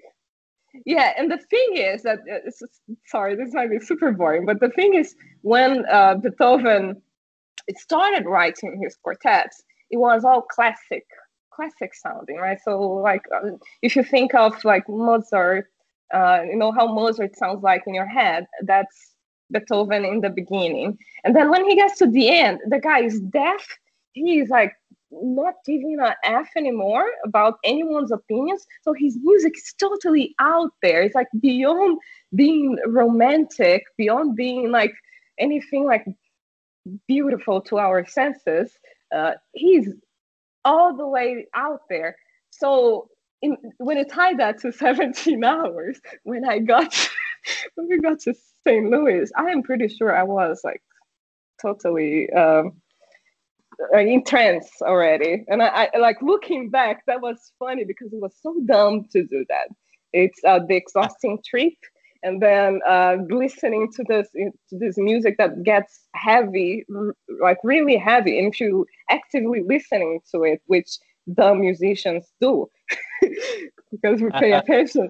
[0.85, 2.49] Yeah and the thing is that uh,
[3.05, 7.01] sorry this might be super boring but the thing is when uh, beethoven
[7.77, 11.05] started writing his quartets it was all classic
[11.55, 12.59] classic sounding right?
[12.63, 15.67] So like uh, if you think of like mozart
[16.13, 18.45] uh, you know how mozart sounds like in your head?
[18.63, 19.13] That's
[19.51, 20.97] beethoven in the beginning.
[21.23, 23.65] And then when he gets to the end the guy is deaf
[24.15, 24.73] he's like
[25.11, 28.65] not giving an F anymore about anyone's opinions.
[28.81, 31.03] So his music is totally out there.
[31.03, 31.99] It's like beyond
[32.35, 34.93] being romantic, beyond being like
[35.39, 36.05] anything like
[37.07, 38.77] beautiful to our senses.
[39.15, 39.89] Uh, he's
[40.65, 42.17] all the way out there.
[42.51, 43.09] So
[43.41, 47.09] in, when you tie that to 17 hours, when I got
[47.75, 48.33] when we got to
[48.65, 48.89] St.
[48.89, 50.81] Louis, I am pretty sure I was like
[51.61, 52.73] totally um,
[53.93, 55.43] uh, in trance already.
[55.47, 59.23] And I, I, like looking back, that was funny because it was so dumb to
[59.23, 59.67] do that.
[60.13, 61.73] It's uh, the exhausting trip,
[62.23, 66.85] and then uh, listening to this to this music that gets heavy,
[67.41, 72.69] like really heavy, and if you actively listening to it, which the musicians do,
[73.91, 75.09] because we pay attention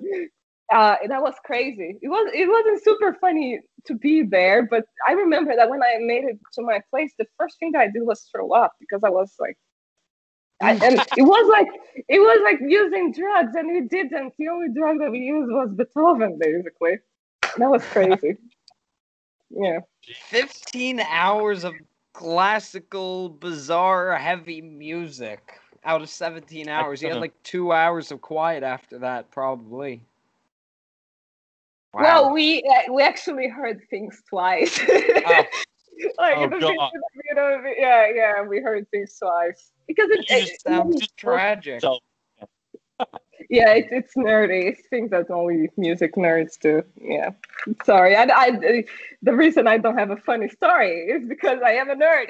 [0.73, 1.97] uh, that was crazy.
[2.01, 5.97] It was it wasn't super funny to be there, but I remember that when I
[5.99, 9.01] made it to my place, the first thing that I did was throw up because
[9.04, 9.58] I was like,
[10.62, 11.67] I, and it was like
[12.08, 14.34] it was like using drugs, and we didn't.
[14.39, 16.97] The only drug that we used was Beethoven, basically.
[17.58, 18.38] That was crazy.
[19.51, 19.80] yeah.
[20.01, 21.73] Fifteen hours of
[22.13, 27.01] classical, bizarre, heavy music out of 17 hours.
[27.01, 30.01] You had like two hours of quiet after that, probably.
[31.95, 32.01] Wow.
[32.01, 34.81] Well, we uh, we actually heard things twice.
[34.86, 35.43] Oh.
[36.19, 36.91] like oh, God.
[37.29, 41.79] you know, yeah, yeah, we heard things twice because it, it just sounds just tragic.
[41.79, 41.99] So,
[43.49, 44.71] yeah, it's it's nerdy.
[44.71, 46.84] It's things that only music nerds do.
[47.01, 47.29] Yeah,
[47.86, 48.17] sorry.
[48.17, 48.84] I, I
[49.21, 52.27] the reason I don't have a funny story is because I am a nerd.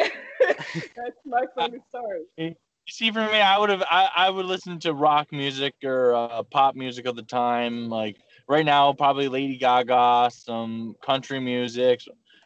[0.96, 2.22] That's my funny story.
[2.38, 2.54] You
[2.88, 6.44] see, for me, I would have I, I would listen to rock music or uh,
[6.44, 8.18] pop music of the time, like
[8.48, 12.02] right now probably Lady Gaga, some country music,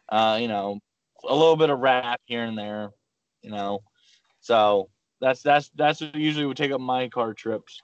[0.08, 0.78] uh, you know,
[1.28, 2.90] a little bit of rap here and there,
[3.42, 3.82] you know.
[4.40, 4.88] So
[5.20, 7.80] that's that's that's usually would take up my car trips.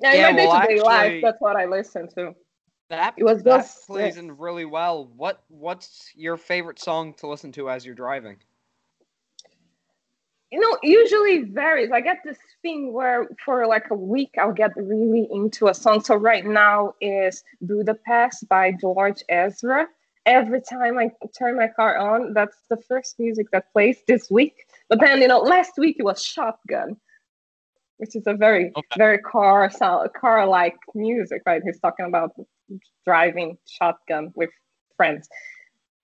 [0.00, 2.34] Yeah, yeah my well, day-to-day that's what I listen to.
[2.90, 5.06] That it was just, that plays in really well.
[5.16, 8.36] What what's your favorite song to listen to as you're driving?
[10.54, 11.90] You know, usually varies.
[11.90, 16.00] I get this thing where for like a week I'll get really into a song.
[16.00, 19.88] So right now is Budapest by George Ezra.
[20.26, 24.54] Every time I turn my car on, that's the first music that plays this week.
[24.88, 26.98] But then, you know, last week it was Shotgun
[27.96, 28.86] which is a very okay.
[28.96, 32.32] very car sound car like music right he's talking about
[33.04, 34.50] driving shotgun with
[34.96, 35.28] friends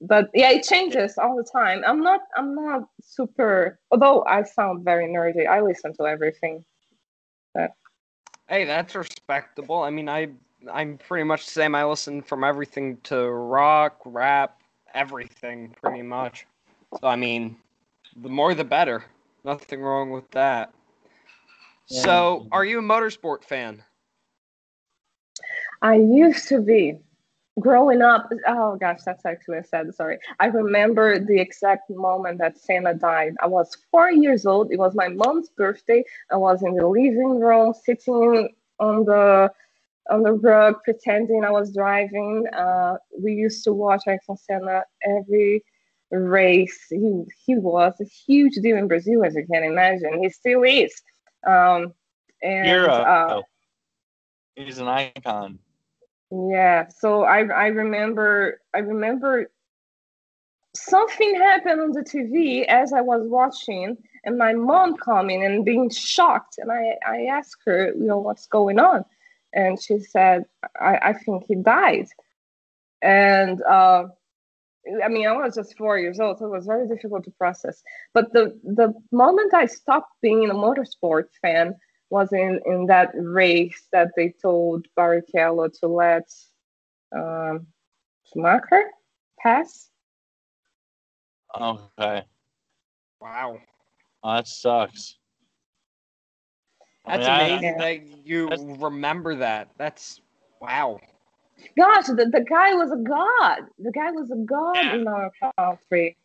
[0.00, 1.82] but yeah it changes all the time.
[1.86, 6.64] I'm not i'm not super although i sound very nerdy i listen to everything.
[7.54, 7.72] But
[8.48, 9.82] hey that's respectable.
[9.82, 10.28] I mean i
[10.72, 11.74] i'm pretty much the same.
[11.74, 14.60] I listen from everything to rock rap
[14.94, 16.46] everything pretty much.
[17.00, 17.56] So i mean
[18.16, 19.04] the more the better.
[19.44, 20.74] Nothing wrong with that.
[21.86, 23.82] So, are you a motorsport fan?
[25.82, 27.00] I used to be.
[27.60, 29.94] Growing up, oh gosh, that's actually sad.
[29.94, 30.18] Sorry.
[30.38, 33.34] I remember the exact moment that Senna died.
[33.42, 34.72] I was four years old.
[34.72, 36.02] It was my mom's birthday.
[36.32, 39.52] I was in the living room, sitting on the
[40.10, 42.46] on the rug, pretending I was driving.
[42.48, 44.02] Uh, we used to watch
[44.36, 45.62] Senna every
[46.10, 46.86] race.
[46.88, 50.22] He he was a huge deal in Brazil, as you can imagine.
[50.22, 50.92] He still is.
[51.46, 51.94] Um,
[52.42, 52.92] and Hero.
[52.92, 53.42] Uh,
[54.56, 55.58] he's an icon.
[56.30, 56.88] Yeah.
[56.88, 59.50] So I I remember I remember
[60.74, 65.90] something happened on the TV as I was watching, and my mom coming and being
[65.90, 69.04] shocked, and I I asked her, you know, what's going on,
[69.52, 70.44] and she said,
[70.80, 72.08] I I think he died,
[73.02, 73.62] and.
[73.62, 74.04] Uh,
[75.04, 77.82] I mean, I was just four years old, so it was very difficult to process.
[78.14, 81.74] But the the moment I stopped being a motorsport fan
[82.10, 86.28] was in in that race that they told Barrichello to let
[87.16, 87.66] um,
[88.24, 88.84] Schumacher
[89.38, 89.88] pass.
[91.58, 92.24] Okay.
[93.20, 93.58] Wow.
[94.22, 95.16] Oh, that sucks.
[97.06, 98.62] That's I mean, amazing I, that you that's...
[98.62, 99.68] remember that.
[99.78, 100.20] That's
[100.60, 101.00] wow.
[101.76, 103.68] Gosh, the, the guy was a god.
[103.78, 104.94] The guy was a god yeah.
[104.94, 106.16] in our country.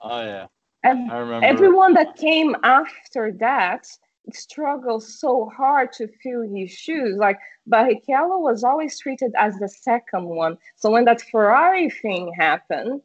[0.00, 0.46] Oh yeah.
[0.84, 1.46] And I remember.
[1.46, 3.86] Everyone that came after that
[4.34, 7.16] struggled so hard to fill his shoes.
[7.16, 7.38] Like
[7.70, 10.58] Barrichello was always treated as the second one.
[10.76, 13.02] So when that Ferrari thing happened,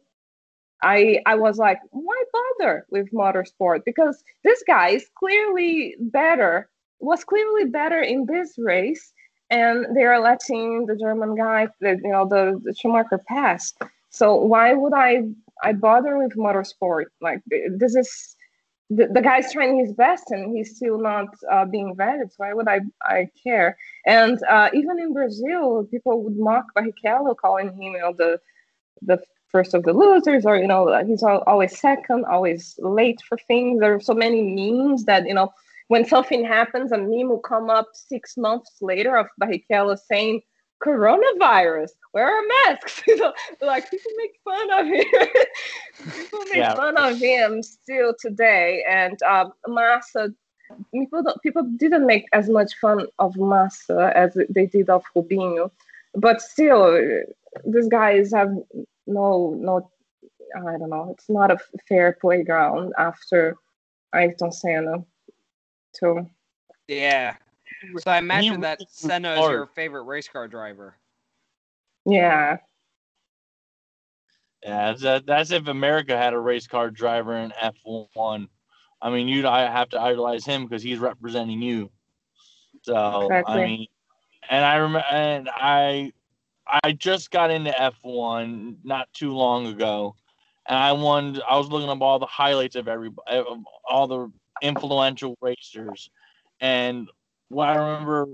[0.82, 3.86] I I was like, why bother with motorsport?
[3.86, 9.14] Because this guy is clearly better, was clearly better in this race
[9.50, 13.74] and they are letting the German guy, the, you know, the, the Schumacher pass.
[14.10, 15.24] So why would I
[15.64, 17.06] I bother with motorsport?
[17.22, 18.33] Like this is
[18.96, 22.30] the, the guy's trying his best and he's still not uh, being vetted.
[22.30, 23.78] So why would I I care?
[24.06, 28.40] And uh, even in Brazil, people would mock Barrichello, calling him you know the
[29.02, 33.80] the first of the losers, or you know he's always second, always late for things.
[33.80, 35.54] There are so many memes that you know
[35.88, 40.42] when something happens, a meme will come up six months later of Barrichello saying,
[40.84, 43.04] coronavirus, wear a mask.
[43.08, 45.06] you know, like people make fun of him.
[46.14, 46.76] people make yeah.
[46.76, 48.84] fun of him still today.
[48.90, 50.34] And um, Massa,
[50.94, 55.72] people people didn't make as much fun of Massa as they did of Rubinho,
[56.16, 57.24] but still,
[57.66, 58.54] these guys have
[59.08, 59.90] no no.
[60.56, 61.16] I don't know.
[61.18, 61.58] It's not a
[61.90, 63.58] fair playground after
[64.14, 65.04] Ayrton Senna
[65.94, 66.30] too.
[66.88, 67.36] Yeah.
[68.00, 70.96] So I imagine that Senna is your favorite race car driver.
[72.06, 72.58] Yeah.
[74.64, 78.48] Yeah, that's, that's uh, if America had a race car driver in F1.
[79.02, 81.92] I mean, you'd have to idolize him because he's representing you.
[82.84, 83.54] So exactly.
[83.54, 83.88] I mean,
[84.50, 86.14] and I remember, and I,
[86.84, 90.16] I just got into F1 not too long ago,
[90.68, 91.42] and I won.
[91.50, 93.46] I was looking up all the highlights of every, of
[93.88, 96.10] all the influential racers.
[96.62, 97.10] And
[97.54, 98.28] what I remember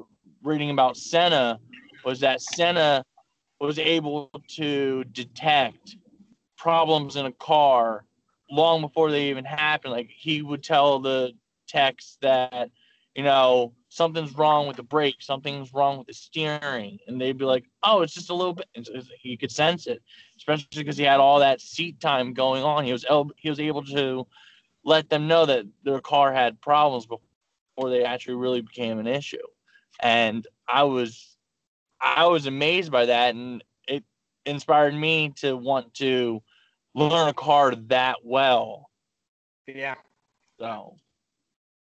[0.44, 1.60] reading about Senna
[2.06, 3.04] was that Senna
[3.60, 5.98] was able to detect
[6.58, 8.06] problems in a car
[8.50, 9.92] long before they even happened.
[9.92, 11.34] Like he would tell the
[11.68, 12.70] techs that,
[13.14, 17.46] you know, something's wrong with the brake, something's wrong with the steering, and they'd be
[17.46, 18.68] like, "Oh, it's just a little bit."
[19.22, 20.02] he could sense it,
[20.38, 22.86] especially because he had all that seat time going on.
[22.86, 23.06] He was
[23.36, 24.26] he was able to
[24.86, 27.29] let them know that their car had problems before
[27.88, 29.38] they actually really became an issue.
[30.02, 31.38] And I was
[32.02, 34.04] I was amazed by that, and it
[34.46, 36.42] inspired me to want to
[36.96, 38.90] learn a car that well.
[39.68, 39.96] Yeah.
[40.60, 40.96] So.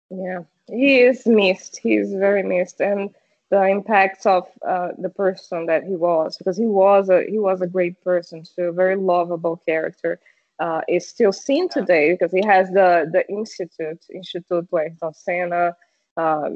[0.10, 1.78] Yeah, he is missed.
[1.78, 3.10] He's very missed, and
[3.50, 7.62] the impacts of uh, the person that he was, because he was a he was
[7.62, 10.20] a great person too, a very lovable character.
[10.60, 15.76] Uh, is still seen today because he has the the institute, Instituto Ayrton Senna,
[16.16, 16.56] um,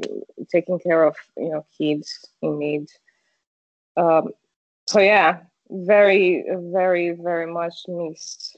[0.50, 2.86] taking care of you know kids in need.
[3.96, 4.30] Um,
[4.86, 5.40] so yeah,
[5.70, 8.56] very, very, very much missed.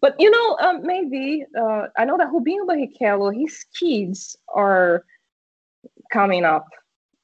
[0.00, 5.04] But you know, um, maybe uh, I know that Rubinho Barrichello, his kids are
[6.12, 6.68] coming up.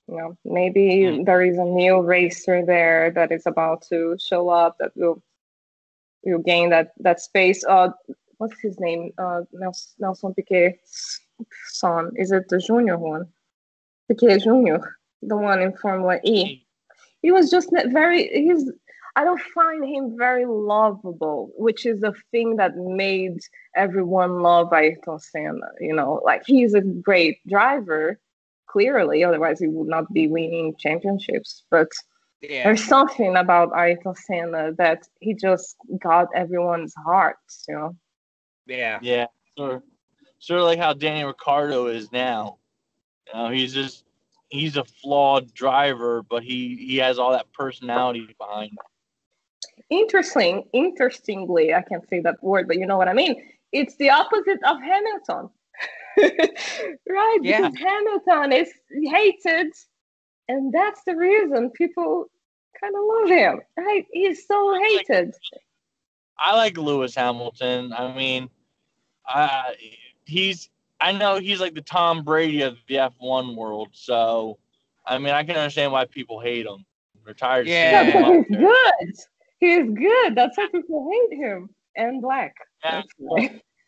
[0.09, 1.27] You know, maybe mm.
[1.27, 5.23] there is a new racer there that is about to show up that will
[6.25, 7.64] will gain that that space.
[7.64, 7.91] Uh,
[8.39, 9.12] what's his name?
[9.19, 11.21] Uh, Nelson, Nelson Piquet's
[11.69, 12.12] son.
[12.16, 13.27] Is it the junior one?
[14.09, 16.64] Piquet Junior, the one in Formula E.
[17.23, 18.29] He was just very.
[18.29, 18.71] He's
[19.16, 23.41] I don't find him very lovable, which is the thing that made
[23.75, 25.66] everyone love Ayrton Senna.
[25.81, 28.21] You know, like he's a great driver,
[28.69, 31.64] clearly, otherwise he would not be winning championships.
[31.71, 31.89] But
[32.41, 32.64] yeah.
[32.64, 37.97] there's something about Ayrton Senna that he just got everyone's hearts, you know.
[38.66, 38.99] Yeah.
[39.03, 39.26] Yeah.
[39.57, 39.82] Sort of,
[40.39, 42.59] sort of like how Danny Ricciardo is now.
[43.26, 44.05] You know, he's just
[44.49, 48.78] he's a flawed driver, but he he has all that personality behind him
[49.91, 53.43] interesting, interestingly, I can't say that word, but you know what I mean.
[53.72, 55.51] It's the opposite of Hamilton,
[57.09, 57.39] right?
[57.43, 57.68] Yeah.
[57.68, 59.72] Because Hamilton is hated,
[60.49, 62.30] and that's the reason people
[62.80, 64.07] kind of love him, right?
[64.12, 65.34] He's so hated.
[66.38, 67.92] I like Lewis Hamilton.
[67.92, 68.49] I mean,
[69.28, 69.70] uh,
[70.24, 70.70] he's
[71.01, 73.88] I know he's like the Tom Brady of the F1 world.
[73.92, 74.59] So,
[75.07, 76.84] I mean, I can understand why people hate him.
[77.24, 77.66] Retired.
[77.66, 79.14] Yeah, yeah he's good.
[79.61, 80.34] He's good.
[80.34, 81.68] That's why people hate him.
[81.96, 82.55] And black.
[82.84, 83.03] Yeah.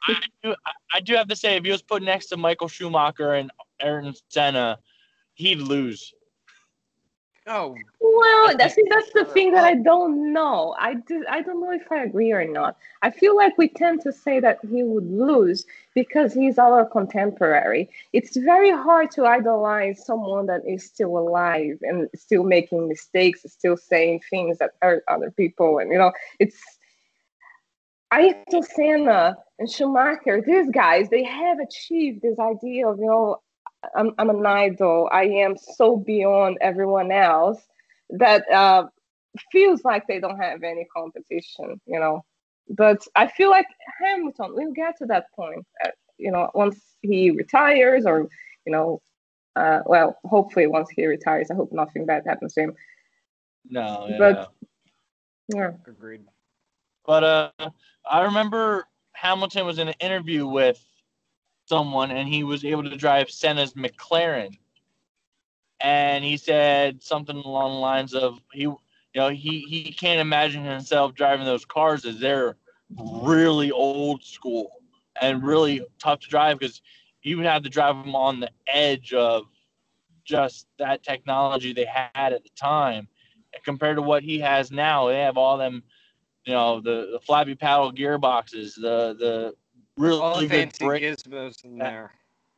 [0.02, 0.54] I do,
[0.92, 3.50] I do have to say, if he was put next to Michael Schumacher and
[3.80, 4.78] Ayrton Senna,
[5.34, 6.12] he'd lose.
[7.52, 7.74] Oh.
[8.00, 10.76] Well, that's that's the thing that I don't know.
[10.78, 12.76] I do I don't know if I agree or not.
[13.02, 17.90] I feel like we tend to say that he would lose because he's our contemporary.
[18.12, 23.76] It's very hard to idolize someone that is still alive and still making mistakes, still
[23.76, 26.62] saying things that hurt other people, and you know, it's
[28.12, 33.40] Ayrton Senna and Schumacher, these guys, they have achieved this idea of, you know,
[33.94, 35.08] I'm, I'm an idol.
[35.10, 37.60] I am so beyond everyone else
[38.10, 38.86] that uh,
[39.50, 42.24] feels like they don't have any competition, you know.
[42.68, 43.66] But I feel like
[44.00, 48.28] Hamilton will get to that point, uh, you know, once he retires or,
[48.64, 49.02] you know,
[49.56, 52.74] uh, well, hopefully once he retires, I hope nothing bad happens to him.
[53.68, 54.16] No, yeah.
[54.18, 54.52] But,
[55.52, 55.70] yeah.
[55.86, 56.22] Agreed.
[57.04, 57.50] But uh,
[58.08, 60.80] I remember Hamilton was in an interview with
[61.70, 64.58] someone and he was able to drive Senna's McLaren.
[65.80, 68.76] And he said something along the lines of he you
[69.14, 72.56] know he he can't imagine himself driving those cars as they're
[73.22, 74.72] really old school
[75.22, 76.82] and really tough to drive because
[77.22, 79.44] you would have to drive them on the edge of
[80.24, 83.06] just that technology they had at the time
[83.54, 85.82] and compared to what he has now they have all them
[86.44, 89.54] you know the, the flappy paddle gearboxes the the
[90.00, 91.02] really All good fancy break.
[91.02, 92.12] gizmos in there.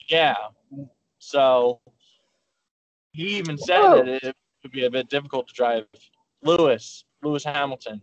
[0.09, 0.35] Yeah.
[1.19, 1.81] So
[3.13, 3.97] he even said oh.
[3.97, 5.87] that it would be a bit difficult to drive
[6.43, 8.01] Lewis, Lewis Hamilton.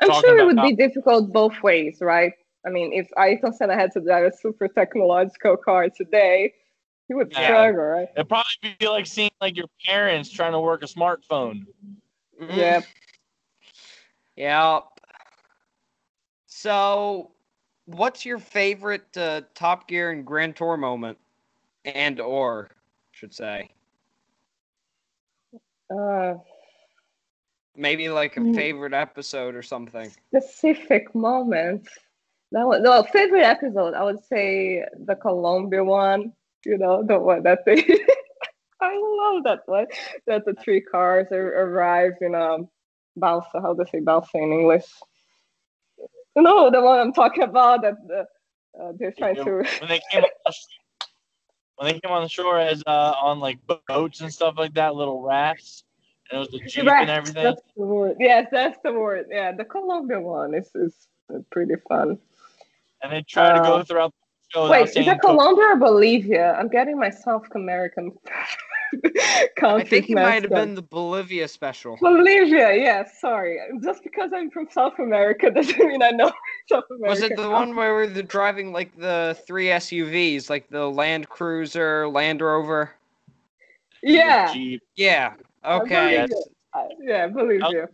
[0.00, 2.32] I'm sure it would how- be difficult both ways, right?
[2.66, 6.52] I mean, if Ayrton Senna had to drive a super technological car today,
[7.06, 7.46] he would yeah.
[7.46, 8.08] struggle, right?
[8.16, 11.64] It'd probably be like seeing like your parents trying to work a smartphone.
[12.40, 12.84] Yep.
[14.34, 14.84] yep.
[16.46, 17.30] So
[17.86, 21.18] what's your favorite uh, Top Gear and Grand Tour moment,
[21.84, 22.70] and or
[23.12, 23.70] should say?
[25.90, 26.34] Uh,
[27.76, 28.54] maybe like a mm.
[28.54, 30.10] favorite episode or something.
[30.28, 31.88] Specific moment.
[32.52, 33.94] That was the favorite episode.
[33.94, 36.32] I would say the Colombia one.
[36.64, 37.76] You know the one that they.
[38.80, 39.86] I love that one.
[40.26, 42.68] That the three cars arrive in um
[43.16, 43.60] Balsa.
[43.60, 44.86] How do they say Balsa in English?
[46.42, 47.94] No, the one I'm talking about that
[48.78, 49.42] uh, they're trying to.
[49.80, 50.52] when they came on,
[51.76, 53.58] when they came on the shore as uh, on like
[53.88, 55.84] boats and stuff like that, little rafts,
[56.30, 57.42] and it was the jeep Rafts, and everything.
[57.42, 58.16] That's the word.
[58.20, 59.26] Yes, that's the word.
[59.30, 61.08] Yeah, the Colombian one is is
[61.50, 62.18] pretty fun.
[63.02, 64.12] And they try uh, to go uh, throughout.
[64.52, 66.52] The show wait, is that Colombia or Bolivia?
[66.52, 68.12] I'm getting my South American.
[69.62, 71.96] I think it might have been the Bolivia special.
[72.00, 72.76] Bolivia, yes.
[72.76, 73.58] Yeah, sorry.
[73.82, 76.30] Just because I'm from South America doesn't mean I know
[76.68, 77.08] South America.
[77.10, 82.08] Was it the one where they're driving like the three SUVs, like the Land Cruiser,
[82.08, 82.92] Land Rover?
[84.02, 84.54] Yeah.
[84.94, 85.34] Yeah.
[85.64, 86.20] Okay.
[86.20, 87.86] I uh, yeah, I believe you.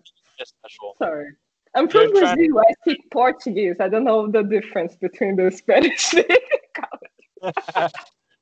[0.44, 0.94] Special.
[0.98, 1.30] Sorry.
[1.74, 2.58] I'm from Brazil.
[2.58, 3.76] I speak Portuguese.
[3.80, 6.14] I don't know the difference between the Spanish.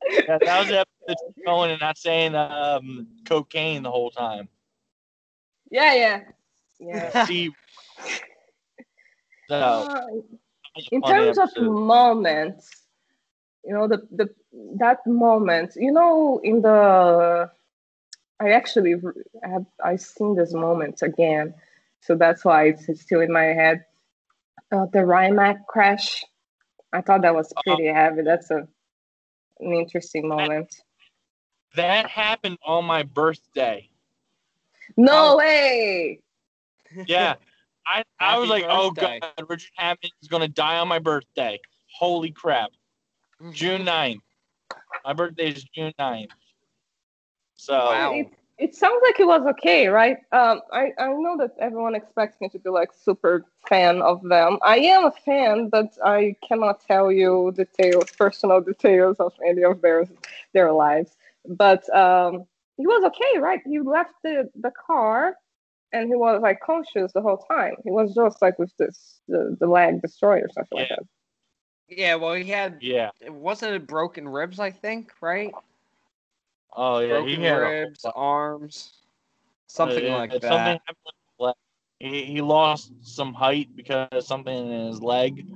[0.09, 4.49] Yeah, that was the episode going and not saying um, cocaine the whole time.
[5.71, 6.21] Yeah, yeah,
[6.79, 7.25] yeah.
[7.27, 7.51] See,
[9.49, 10.07] so, uh,
[10.91, 11.67] in terms episode.
[11.67, 12.71] of moments,
[13.65, 14.29] you know the the
[14.79, 17.51] that moment, you know, in the
[18.41, 18.95] I actually
[19.43, 21.55] have I seen this moment again,
[22.01, 23.85] so that's why it's still in my head.
[24.73, 26.25] Uh, the Rimac crash,
[26.93, 28.23] I thought that was pretty uh, heavy.
[28.23, 28.69] That's a
[29.61, 30.75] an interesting moment.
[31.75, 33.89] That, that happened on my birthday.
[34.97, 35.37] No oh.
[35.37, 36.21] way.
[37.07, 37.35] Yeah.
[37.87, 39.21] I, I was like, oh, birthday.
[39.23, 41.59] oh god, Richard Hammond is gonna die on my birthday.
[41.99, 42.71] Holy crap.
[43.41, 43.53] Mm-hmm.
[43.53, 44.21] June 9th.
[45.05, 46.29] My birthday is June 9th.
[47.57, 48.13] So wow.
[48.15, 48.27] it,
[48.61, 50.19] it sounds like it was okay, right?
[50.33, 54.59] Um, I, I know that everyone expects me to be like super fan of them.
[54.63, 59.81] I am a fan, but I cannot tell you details, personal details of any of
[59.81, 60.05] their
[60.53, 61.17] their lives.
[61.49, 62.45] But um,
[62.77, 63.63] he was okay, right?
[63.65, 65.37] He left the, the car
[65.95, 67.77] and he was like conscious the whole time.
[67.83, 70.83] He was just like with this the, the leg destroyed or something yeah.
[70.83, 71.07] like that.
[71.89, 72.77] Yeah, well, he had.
[72.83, 73.11] Yeah.
[73.21, 75.53] It wasn't it broken ribs, I think, right?
[76.73, 78.93] Oh yeah, broken he had ribs, arms,
[79.67, 80.43] something uh, like that.
[80.43, 80.79] Something
[82.01, 85.47] he, he lost some height because of something in his leg.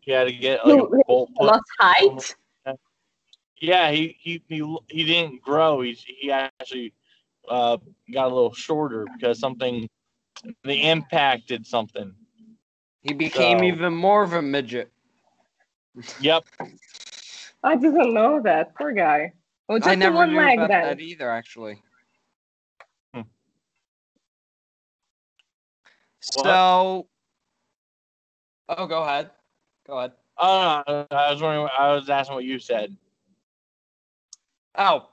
[0.00, 1.30] He had to get like a bolt.
[1.40, 2.36] Lost height.
[3.60, 5.80] Yeah, he, he he he didn't grow.
[5.80, 6.92] He he actually
[7.48, 7.78] uh,
[8.12, 9.88] got a little shorter because something
[10.64, 12.12] the impact did something.
[13.02, 14.90] He became so, even more of a midget.
[16.20, 16.44] Yep.
[17.62, 18.74] I didn't know that.
[18.74, 19.32] Poor guy.
[19.68, 20.82] Well, just I never one knew leg, about then.
[20.82, 21.82] that either, actually.
[23.14, 23.22] Hmm.
[26.20, 27.06] So,
[28.68, 29.30] oh, go ahead.
[29.86, 30.12] Go ahead.
[30.36, 31.68] Oh, I was wondering.
[31.78, 32.94] I was asking what you said.
[34.76, 35.08] Oh,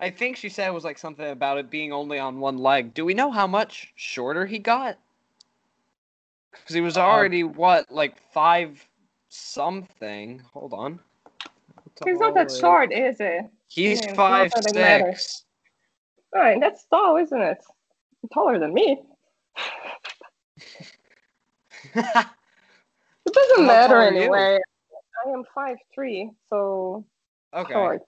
[0.00, 2.94] I think she said it was like something about it being only on one leg.
[2.94, 4.98] Do we know how much shorter he got?
[6.50, 8.84] Because he was uh, already uh, what, like five
[9.28, 10.42] something.
[10.52, 11.00] Hold on.
[12.04, 13.44] He's not that short, is it?
[13.74, 15.44] He's yeah, five six.
[16.32, 17.58] All right, that's tall, isn't it?
[18.32, 19.02] Taller than me.
[21.94, 22.24] it
[23.32, 24.60] doesn't matter anyway.
[25.26, 27.04] I am five three, so
[27.52, 27.72] okay.
[27.72, 28.02] short.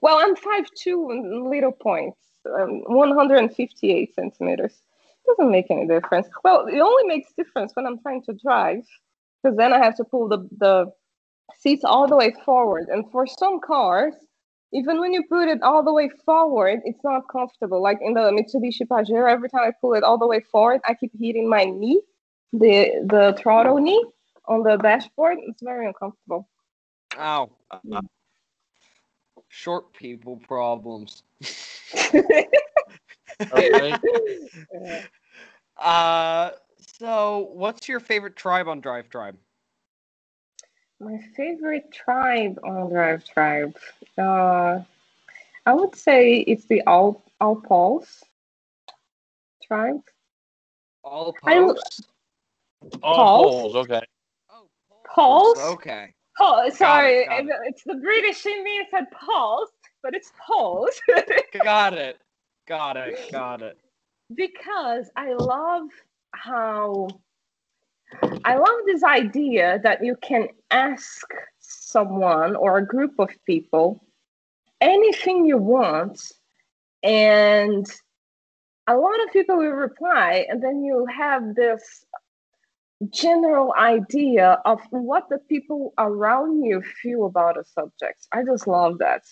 [0.00, 4.82] Well, I'm five two in little points, um, 158 centimeters.
[5.28, 6.26] Doesn't make any difference.
[6.42, 8.82] Well, it only makes difference when I'm trying to drive,
[9.42, 10.92] because then I have to pull the the
[11.56, 12.88] seats all the way forward.
[12.88, 14.14] And for some cars,
[14.72, 17.82] even when you put it all the way forward, it's not comfortable.
[17.82, 20.94] Like in the Mitsubishi Pajero, every time I pull it all the way forward, I
[20.94, 22.00] keep hitting my knee,
[22.52, 24.04] the the throttle knee
[24.46, 25.38] on the dashboard.
[25.42, 26.48] It's very uncomfortable.
[27.18, 27.50] Ow.
[29.48, 31.22] Short people problems.
[35.76, 36.50] uh,
[36.98, 39.36] so what's your favorite tribe on Drive Tribe?
[41.02, 43.76] My favorite tribe on Drive Tribe.
[44.16, 44.80] Uh,
[45.66, 48.22] I would say it's the All All Poles
[49.66, 50.00] tribe.
[51.02, 52.02] All Poles.
[53.02, 53.74] All Poles.
[53.74, 54.02] Okay.
[54.50, 54.68] Oh,
[55.04, 55.58] Poles.
[55.58, 56.14] Okay.
[56.38, 57.60] Oh, sorry, got it, got it.
[57.68, 59.70] it's the British in me said Poles,
[60.04, 61.00] but it's Poles.
[61.64, 62.20] got it.
[62.68, 63.32] Got it.
[63.32, 63.76] Got it.
[64.34, 65.88] Because I love
[66.30, 67.08] how
[68.44, 71.26] I love this idea that you can ask
[71.58, 74.04] someone or a group of people
[74.80, 76.20] anything you want,
[77.02, 77.86] and
[78.88, 82.04] a lot of people will reply, and then you have this
[83.10, 88.26] general idea of what the people around you feel about a subject.
[88.32, 89.22] I just love that.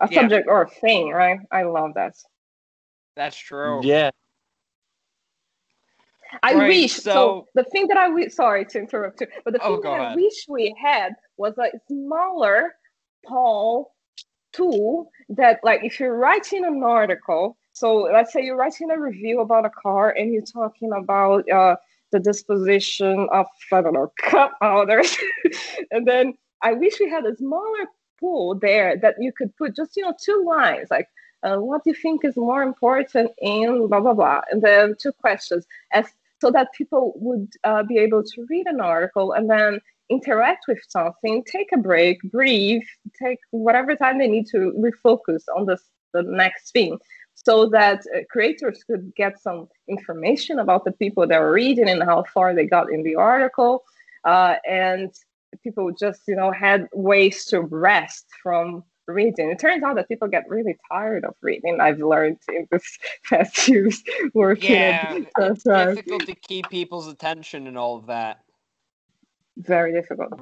[0.00, 0.20] A yeah.
[0.20, 1.40] subject or a thing, right?
[1.50, 2.14] I love that.
[3.16, 3.80] That's true.
[3.82, 4.10] Yeah.
[6.42, 9.54] I right, wish so, so, the thing that I wish sorry to interrupt you, but
[9.54, 10.12] the oh, thing that ahead.
[10.12, 12.74] I wish we had was a smaller
[13.26, 13.92] poll
[14.52, 19.40] tool that like if you're writing an article, so let's say you're writing a review
[19.40, 21.76] about a car and you're talking about uh,
[22.12, 25.16] the disposition of I don't know cup holders,
[25.90, 27.86] and then I wish we had a smaller
[28.20, 31.08] pool there that you could put just you know two lines like
[31.42, 35.12] uh, what do you think is more important in blah blah blah and then two
[35.12, 36.06] questions as
[36.40, 40.78] so that people would uh, be able to read an article and then interact with
[40.88, 42.82] something take a break breathe
[43.22, 45.82] take whatever time they need to refocus on this
[46.12, 46.98] the next thing
[47.34, 52.02] so that uh, creators could get some information about the people that were reading and
[52.02, 53.84] how far they got in the article
[54.24, 55.14] uh, and
[55.62, 58.82] people just you know had ways to rest from
[59.12, 59.50] reading.
[59.50, 61.80] It turns out that people get really tired of reading.
[61.80, 62.98] I've learned in this
[63.28, 64.02] past years
[64.34, 64.72] working.
[64.72, 68.40] Yeah, it's difficult to keep people's attention and all of that.
[69.56, 70.40] Very difficult.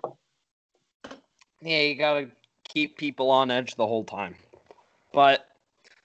[1.60, 2.28] Yeah, you gotta
[2.64, 4.36] keep people on edge the whole time.
[5.12, 5.48] But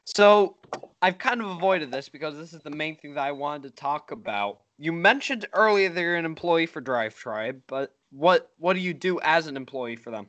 [0.05, 0.55] so
[1.01, 3.69] I've kind of avoided this because this is the main thing that I wanted to
[3.71, 4.61] talk about.
[4.77, 8.93] You mentioned earlier that you're an employee for Drive Tribe, but what what do you
[8.93, 10.27] do as an employee for them?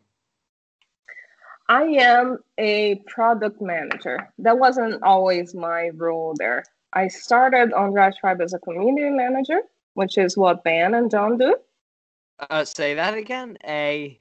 [1.69, 4.31] I am a product manager.
[4.39, 6.65] That wasn't always my role there.
[6.93, 9.61] I started on Drive Tribe as a community manager,
[9.95, 11.57] which is what Ben and John do.
[12.51, 13.57] Uh, say that again.
[13.67, 14.19] A.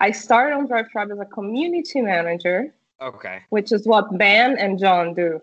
[0.00, 2.74] I started on Drive Tribe as a community manager.
[3.00, 3.42] Okay.
[3.50, 5.40] Which is what Ben and John do.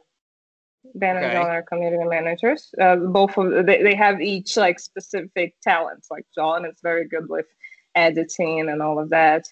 [0.96, 1.26] Ben okay.
[1.26, 2.76] and John are community managers.
[2.80, 6.10] Uh, both of they, they have each like specific talents.
[6.12, 7.46] Like John is very good with
[7.96, 9.46] editing and all of that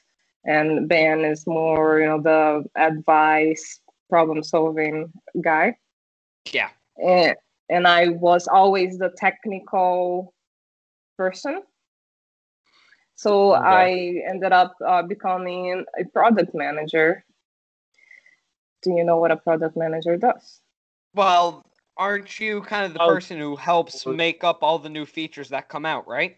[0.46, 3.80] and Ben is more, you know, the advice,
[4.10, 5.12] problem solving
[5.42, 5.78] guy.
[6.52, 6.70] Yeah.
[6.98, 7.36] And,
[7.70, 10.34] and I was always the technical
[11.18, 11.62] person.
[13.16, 14.24] So okay.
[14.26, 17.24] I ended up uh, becoming a product manager.
[18.82, 20.62] Do you know what a product manager does?
[21.14, 21.64] Well,
[21.98, 23.08] aren't you kind of the oh.
[23.08, 26.38] person who helps make up all the new features that come out, right?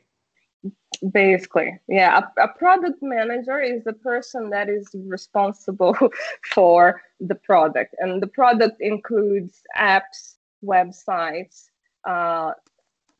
[1.12, 2.22] Basically yeah.
[2.38, 5.96] A, a, product manager is the person that is responsible
[6.54, 7.96] for the product.
[8.00, 11.66] And the product includes apps websites
[12.08, 12.54] uh,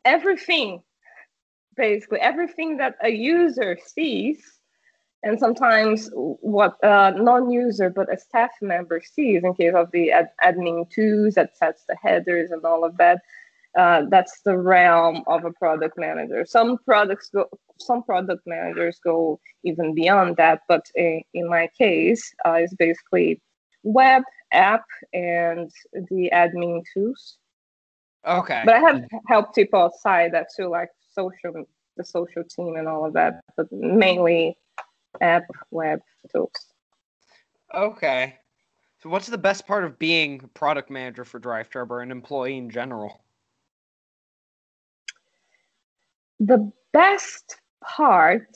[0.06, 0.82] everything
[1.76, 2.20] basically.
[2.20, 4.60] Everything that a user sees
[5.24, 10.32] and sometimes what a non-user but a staff member sees in case of the ad-
[10.44, 13.22] admin tools that sets the headers and all of that
[13.78, 16.46] uh, that's the realm of a product manager.
[16.46, 17.48] Some products go,
[17.80, 23.42] some product managers go even beyond that, but in, in my case, uh, it's basically
[23.84, 27.38] web, app, and the admin tools.
[28.26, 28.62] Okay.
[28.64, 31.66] But I have helped people outside that too, like social,
[31.98, 34.58] the social team and all of that, but mainly
[35.20, 36.00] app, web
[36.32, 36.52] tools.
[37.74, 38.36] Okay.
[39.02, 42.12] So, what's the best part of being a product manager for Drive Tribe or an
[42.12, 43.20] employee in general?
[46.46, 48.48] The best part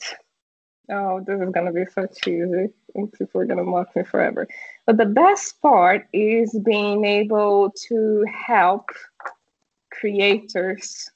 [0.90, 2.68] oh this is going to be so cheesy.
[2.94, 4.48] People are going to mock me forever.
[4.86, 8.88] But the best part is being able to help
[9.92, 11.10] creators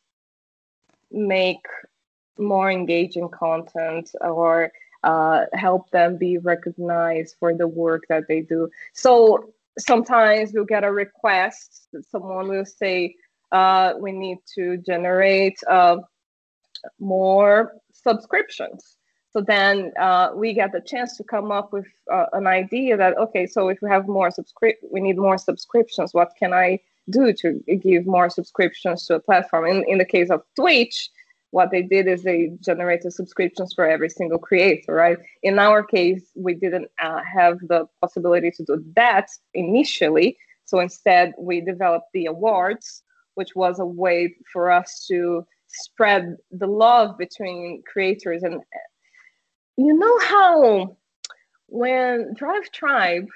[1.10, 1.64] make
[2.38, 4.70] more engaging content or
[5.02, 8.70] uh, help them be recognized for the work that they do.
[8.92, 13.14] So sometimes we'll get a request someone will say
[13.52, 15.96] uh, we need to generate uh,
[16.98, 18.96] more subscriptions.
[19.32, 23.16] So then uh, we get the chance to come up with uh, an idea that
[23.16, 26.12] okay, so if we have more subscrip, we need more subscriptions.
[26.12, 29.66] What can I do to give more subscriptions to a platform?
[29.66, 31.08] In in the case of Twitch,
[31.52, 35.18] what they did is they generated subscriptions for every single creator, right?
[35.42, 40.36] In our case, we didn't uh, have the possibility to do that initially.
[40.64, 43.02] So instead, we developed the awards,
[43.34, 48.42] which was a way for us to spread the love between creators.
[48.42, 48.62] And
[49.76, 50.96] you know how
[51.66, 53.26] when drive tribe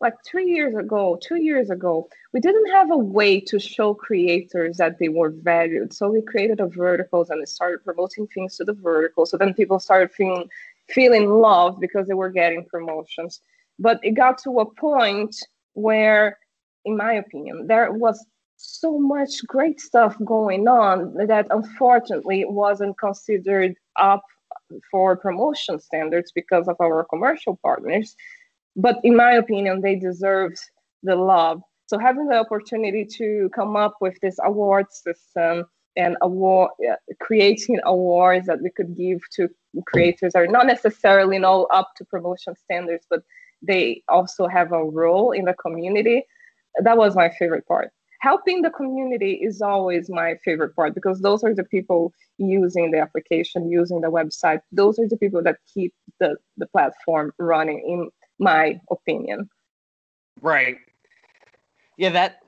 [0.00, 4.76] like three years ago two years ago we didn't have a way to show creators
[4.76, 5.92] that they were valued.
[5.92, 9.26] So we created a verticals and started promoting things to the vertical.
[9.26, 10.48] So then people started feeling
[10.88, 13.40] feeling love because they were getting promotions.
[13.78, 15.36] But it got to a point
[15.74, 16.38] where
[16.84, 18.24] in my opinion there was
[18.58, 24.24] so much great stuff going on that unfortunately wasn't considered up
[24.90, 28.16] for promotion standards because of our commercial partners.
[28.74, 30.58] But in my opinion, they deserved
[31.04, 31.62] the love.
[31.86, 35.64] So having the opportunity to come up with this award system
[35.96, 39.48] and award uh, creating awards that we could give to
[39.86, 43.22] creators are not necessarily you know, up to promotion standards, but
[43.62, 46.24] they also have a role in the community.
[46.82, 51.44] That was my favorite part helping the community is always my favorite part because those
[51.44, 55.92] are the people using the application using the website those are the people that keep
[56.20, 59.48] the, the platform running in my opinion
[60.40, 60.78] Right.
[61.96, 62.42] Yeah, that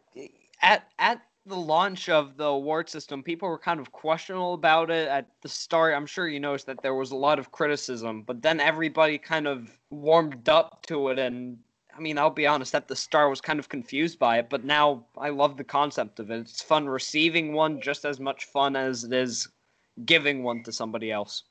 [0.63, 5.09] at at the launch of the award system, people were kind of questionable about it
[5.09, 5.95] at the start.
[5.95, 9.49] I'm sure you noticed that there was a lot of criticism, but then everybody kind
[9.49, 11.19] of warmed up to it.
[11.19, 11.59] And
[11.97, 14.49] I mean, I'll be honest, at the start, I was kind of confused by it,
[14.49, 16.41] but now I love the concept of it.
[16.41, 19.49] It's fun receiving one, just as much fun as it is
[20.05, 21.45] giving one to somebody else.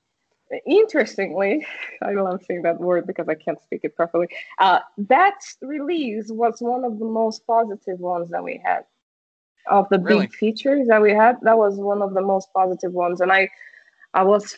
[0.66, 1.66] Interestingly,
[2.02, 4.28] I love saying that word because I can't speak it properly.
[4.58, 8.86] Uh, that release was one of the most positive ones that we had
[9.70, 10.22] of the really?
[10.22, 11.38] big features that we had.
[11.44, 13.50] That was one of the most positive ones, and I,
[14.14, 14.58] I was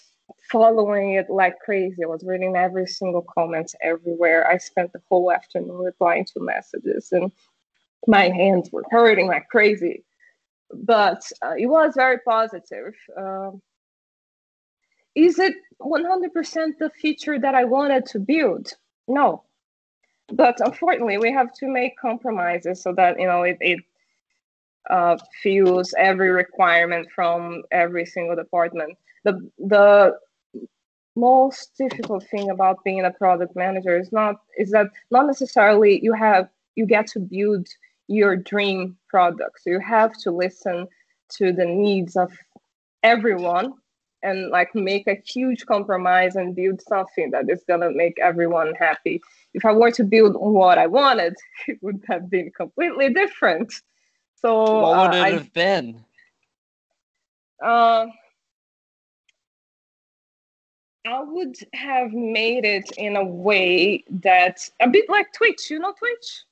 [0.52, 2.04] following it like crazy.
[2.04, 4.48] I was reading every single comment everywhere.
[4.48, 7.32] I spent the whole afternoon replying to messages, and
[8.08, 10.04] my hands were hurting like crazy.
[10.74, 12.94] But uh, it was very positive.
[13.18, 13.52] Uh,
[15.16, 18.70] is it 100% the feature that I wanted to build?
[19.08, 19.44] No.
[20.32, 23.80] But unfortunately, we have to make compromises so that you know it, it
[24.90, 28.98] uh, fills every requirement from every single department.
[29.24, 30.18] The the
[31.16, 36.14] most difficult thing about being a product manager is not is that not necessarily you
[36.14, 37.68] have you get to build
[38.08, 39.62] your dream product.
[39.62, 40.88] So you have to listen
[41.38, 42.32] to the needs of
[43.04, 43.74] everyone
[44.24, 49.22] and like make a huge compromise and build something that is gonna make everyone happy.
[49.54, 51.36] If I were to build what I wanted,
[51.68, 53.74] it would have been completely different.
[54.36, 56.04] So what would uh, it have been?
[57.64, 58.08] Uh,
[61.06, 65.70] I would have made it in a way that a bit like Twitch.
[65.70, 66.44] You know Twitch?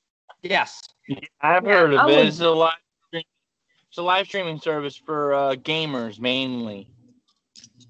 [0.41, 0.81] Yes,
[1.41, 2.15] I've yeah, heard of I it.
[2.15, 2.25] Would...
[2.27, 2.73] It's a live,
[3.13, 6.87] it's a live streaming service for uh, gamers mainly.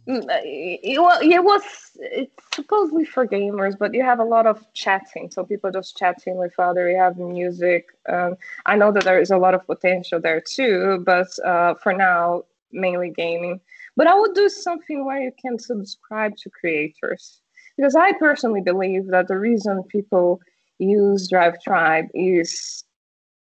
[0.07, 1.61] Mm, uh, well, it was
[1.95, 5.29] it's supposedly for gamers, but you have a lot of chatting.
[5.29, 6.89] So people just chatting with other.
[6.89, 7.87] You have music.
[8.07, 8.35] Um,
[8.65, 12.43] I know that there is a lot of potential there too, but uh, for now,
[12.71, 13.61] mainly gaming.
[13.99, 17.41] But I would do something where you can subscribe to creators
[17.75, 20.39] because I personally believe that the reason people
[20.77, 22.85] use Drive Tribe is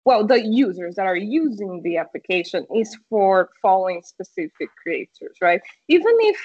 [0.06, 5.60] well, the users that are using the application is for following specific creators, right?
[5.90, 6.40] Even if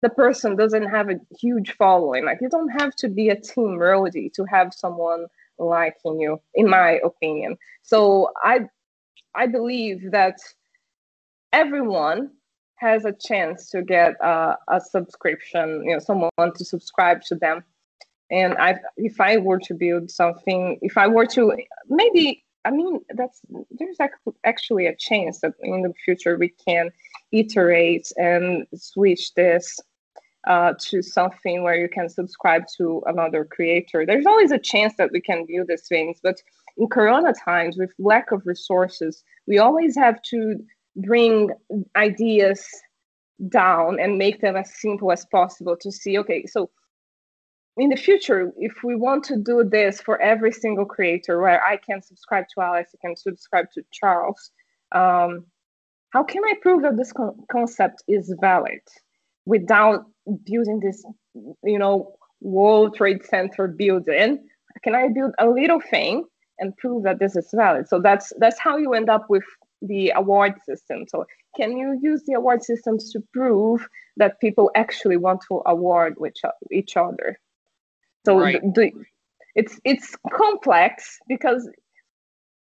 [0.00, 3.76] the person doesn't have a huge following, like you don't have to be a team
[3.76, 5.26] roadie to have someone
[5.58, 7.58] liking you, in my opinion.
[7.82, 8.60] So I
[9.34, 10.38] I believe that
[11.52, 12.30] everyone
[12.76, 17.64] has a chance to get uh, a subscription, you know, someone to subscribe to them.
[18.30, 21.56] And I, if I were to build something, if I were to
[21.88, 23.98] maybe I mean, that's there's
[24.44, 26.90] actually a chance that in the future we can
[27.30, 29.78] iterate and switch this
[30.48, 34.04] uh, to something where you can subscribe to another creator.
[34.04, 36.42] There's always a chance that we can do these things, but
[36.76, 40.58] in Corona times, with lack of resources, we always have to
[40.96, 41.50] bring
[41.94, 42.66] ideas
[43.48, 46.18] down and make them as simple as possible to see.
[46.18, 46.70] Okay, so
[47.76, 51.76] in the future, if we want to do this for every single creator, where I
[51.76, 54.50] can subscribe to Alex, I can subscribe to Charles,
[54.92, 55.44] um,
[56.10, 58.80] how can I prove that this co- concept is valid
[59.44, 60.06] without
[60.44, 61.04] building this,
[61.62, 64.46] you know, World Trade Center building?
[64.82, 66.24] Can I build a little thing
[66.58, 67.88] and prove that this is valid?
[67.88, 69.44] So that's that's how you end up with
[69.82, 71.04] the award system.
[71.08, 76.14] So can you use the award systems to prove that people actually want to award
[76.18, 76.34] with
[76.70, 77.38] each other?
[78.24, 78.60] So right.
[78.74, 78.90] the,
[79.54, 81.68] it's it's complex because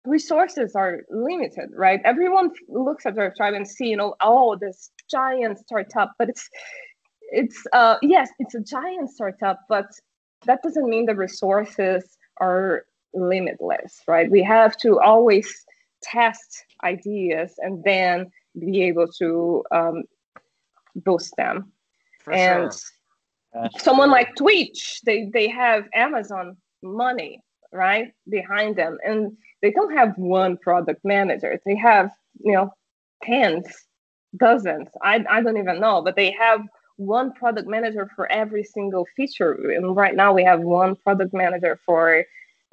[0.05, 1.99] resources are limited, right?
[2.05, 6.49] Everyone looks at their tribe and see, you know, oh, this giant startup, but it's
[7.31, 9.87] it's uh yes, it's a giant startup, but
[10.45, 14.29] that doesn't mean the resources are limitless, right?
[14.31, 15.65] We have to always
[16.01, 20.03] test ideas and then be able to um,
[20.95, 21.71] boost them.
[22.23, 22.79] For and sure
[23.77, 27.41] someone like Twitch, they they have Amazon money
[27.71, 31.59] right behind them, and they don't have one product manager.
[31.65, 32.11] They have
[32.43, 32.71] you know
[33.23, 33.65] tens,
[34.37, 34.89] dozens.
[35.01, 36.61] I I don't even know, but they have
[36.97, 39.53] one product manager for every single feature.
[39.71, 42.25] And right now we have one product manager for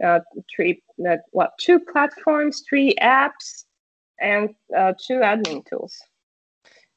[0.05, 0.20] uh,
[0.55, 3.64] three, uh, what, two platforms, three apps,
[4.20, 5.97] and uh, two admin tools.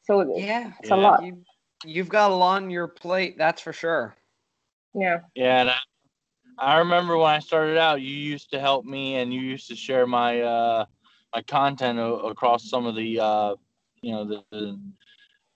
[0.04, 0.96] So yeah, it's yeah.
[0.96, 1.24] a lot.
[1.24, 1.44] You,
[1.86, 4.16] You've got a lot on your plate, that's for sure.
[4.94, 5.20] Yeah.
[5.34, 5.78] Yeah, and I,
[6.58, 9.76] I remember when I started out, you used to help me, and you used to
[9.76, 10.86] share my uh,
[11.34, 13.56] my content o- across some of the uh,
[14.02, 14.80] you know the, the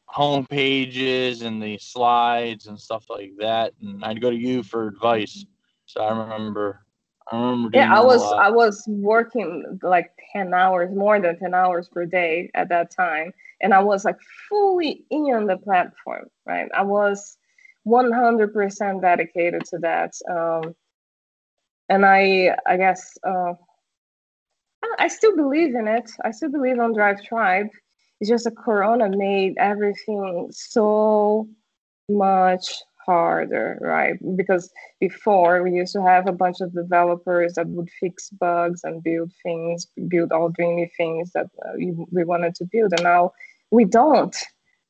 [0.06, 3.74] home pages and the slides and stuff like that.
[3.82, 5.46] And I'd go to you for advice.
[5.88, 6.83] So I remember
[7.32, 7.70] I.
[7.74, 12.50] Yeah, I was I was working like ten hours, more than ten hours per day
[12.54, 14.20] at that time, and I was like
[14.50, 16.28] fully in the platform.
[16.46, 17.38] Right, I was
[17.84, 20.76] one hundred percent dedicated to that, um,
[21.90, 23.54] and I I guess uh,
[25.00, 26.12] I still believe in it.
[26.24, 27.68] I still believe on Drive Tribe.
[28.20, 31.48] It's just that Corona made everything so
[32.10, 34.16] much harder, right?
[34.36, 39.04] Because before we used to have a bunch of developers that would fix bugs and
[39.04, 43.32] build things, build all dreamy things that uh, we, we wanted to build, and now
[43.72, 44.36] we don't.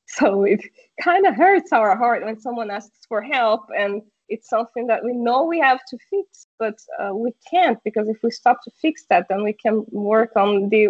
[0.06, 0.60] So it
[1.02, 5.12] kind of hurts our heart when someone asks for help and it's something that we
[5.12, 9.04] know we have to fix, but uh, we can't because if we stop to fix
[9.10, 10.88] that, then we can work on the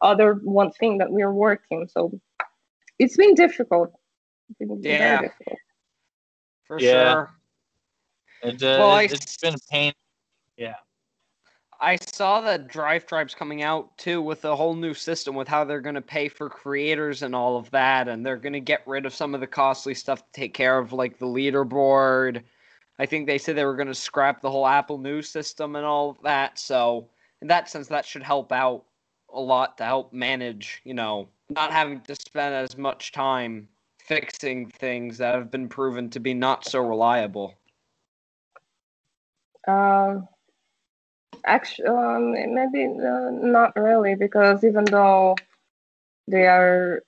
[0.00, 1.88] other one thing that we're working.
[1.88, 2.18] So
[2.98, 3.92] it's been difficult.
[4.48, 5.22] It's been yeah.
[5.22, 5.58] Difficult.
[6.70, 7.12] For yeah.
[7.12, 7.34] sure.
[8.44, 9.92] It, uh, well, it, has been a pain.
[10.56, 10.76] Yeah.
[11.80, 15.64] I saw that Drive Tribe's coming out too with a whole new system with how
[15.64, 18.86] they're going to pay for creators and all of that, and they're going to get
[18.86, 22.44] rid of some of the costly stuff to take care of, like the leaderboard.
[23.00, 25.84] I think they said they were going to scrap the whole Apple News system and
[25.84, 26.56] all of that.
[26.56, 27.08] So,
[27.42, 28.84] in that sense, that should help out
[29.34, 33.66] a lot to help manage, you know, not having to spend as much time
[34.10, 37.54] fixing things that have been proven to be not so reliable.
[39.68, 40.28] Um
[41.46, 45.34] Actually, um, maybe uh, not really, because even though
[46.28, 47.02] they are,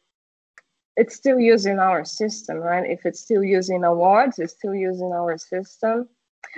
[0.97, 2.89] it's still using our system, right?
[2.89, 6.09] If it's still using awards, it's still using our system.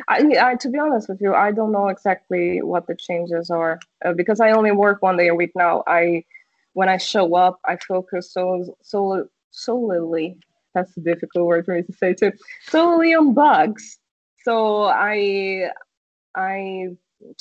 [0.09, 3.80] I, I, to be honest with you, I don't know exactly what the changes are
[4.05, 5.82] uh, because I only work one day a week now.
[5.86, 6.24] I,
[6.74, 10.36] when I show up, I focus so so solely.
[10.74, 12.32] That's a difficult word for me to say too.
[12.68, 13.98] Solely on bugs.
[14.42, 15.70] So I
[16.34, 16.88] I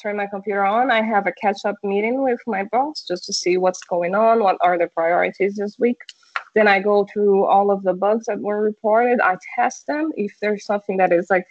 [0.02, 0.92] turn my computer on.
[0.92, 4.42] I have a catch up meeting with my boss just to see what's going on,
[4.42, 5.98] what are the priorities this week.
[6.56, 9.20] Then I go through all of the bugs that were reported.
[9.20, 10.12] I test them.
[10.16, 11.48] If there's something that is like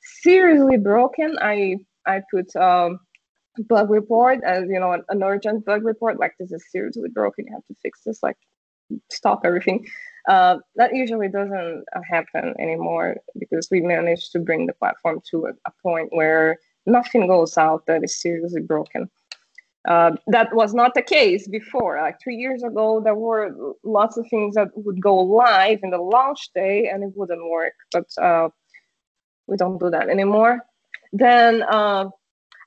[0.00, 3.00] seriously broken, I I put um,
[3.68, 6.20] bug report as you know an, an urgent bug report.
[6.20, 7.46] Like this is seriously broken.
[7.46, 8.22] You have to fix this.
[8.22, 8.36] Like
[9.10, 9.86] stop everything.
[10.28, 15.50] Uh, that usually doesn't happen anymore because we managed to bring the platform to a,
[15.66, 19.10] a point where nothing goes out that is seriously broken.
[19.88, 22.00] Uh, that was not the case before.
[22.00, 25.98] Like three years ago, there were lots of things that would go live in the
[25.98, 27.74] launch day and it wouldn't work.
[27.90, 28.50] But uh,
[29.48, 30.60] we don't do that anymore.
[31.12, 32.10] Then uh,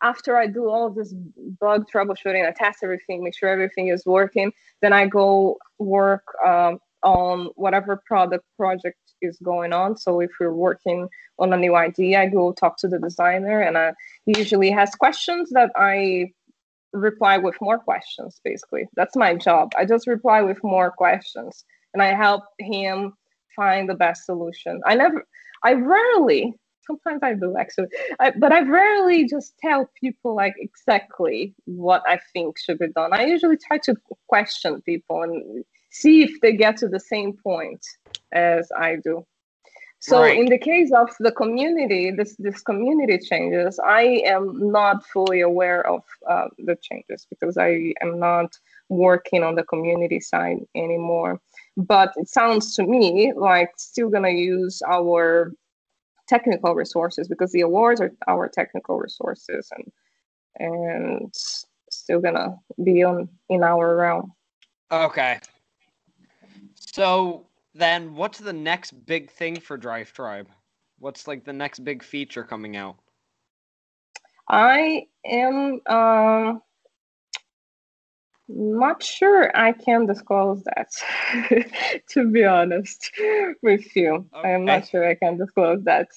[0.06, 1.14] after I do all this
[1.60, 4.52] bug troubleshooting, I test everything, make sure everything is working.
[4.82, 9.98] Then I go work um, on whatever product project is going on.
[9.98, 11.08] So if we're working
[11.40, 13.94] on a new idea, I go talk to the designer, and I
[14.28, 16.32] usually has questions that I
[16.94, 18.40] reply with more questions.
[18.44, 19.72] Basically, that's my job.
[19.76, 23.14] I just reply with more questions, and I help him
[23.56, 24.82] find the best solution.
[24.86, 25.26] I never,
[25.64, 26.54] I rarely.
[26.88, 27.88] Sometimes I do actually,
[28.20, 33.14] I, but I rarely just tell people like exactly what I think should be done.
[33.14, 33.96] I usually try to
[34.28, 37.84] question people and see if they get to the same point
[38.32, 39.26] as I do.
[40.00, 40.38] So right.
[40.38, 43.80] in the case of the community, this this community changes.
[43.80, 48.56] I am not fully aware of uh, the changes because I am not
[48.90, 51.42] working on the community side anymore.
[51.76, 55.54] But it sounds to me like still gonna use our
[56.28, 59.92] technical resources because the awards are our technical resources and
[60.58, 61.34] and
[61.92, 64.34] still gonna be on in our realm.
[64.92, 65.40] Okay.
[66.76, 70.48] So then what's the next big thing for Drive Tribe?
[71.00, 72.96] What's like the next big feature coming out?
[74.48, 76.62] I am um,
[78.48, 80.90] not sure I can disclose that,
[82.10, 83.12] to be honest
[83.62, 84.28] with you.
[84.34, 84.48] Okay.
[84.48, 86.10] I am not sure I can disclose that.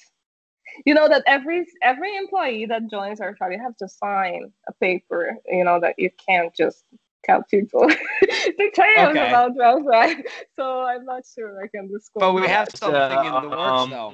[0.85, 4.73] You know that every every employee that joins our tribe, you have to sign a
[4.73, 5.35] paper.
[5.47, 6.83] You know that you can't just
[7.25, 7.87] tell people
[8.21, 9.27] the tales okay.
[9.27, 9.83] about Ralph
[10.55, 12.21] So I'm not sure I can disclose.
[12.21, 14.13] But we have something uh, in the works um, though.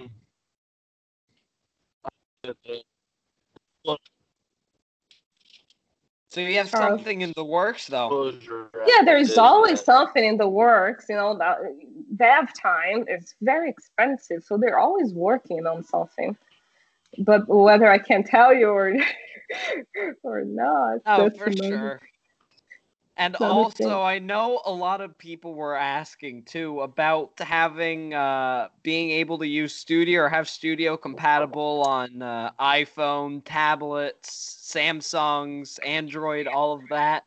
[6.35, 6.79] So you have oh.
[6.79, 8.33] something in the works though.
[8.85, 11.05] Yeah, there's always something in the works.
[11.07, 11.59] You know, that
[12.17, 16.35] dev time is very expensive, so they're always working on something.
[17.19, 18.93] But whether I can tell you or
[20.23, 20.99] or not.
[21.05, 22.01] Oh, for sure.
[23.17, 29.09] And also, I know a lot of people were asking too about having uh, being
[29.11, 36.73] able to use Studio or have Studio compatible on uh, iPhone, tablets, Samsungs, Android, all
[36.73, 37.23] of that.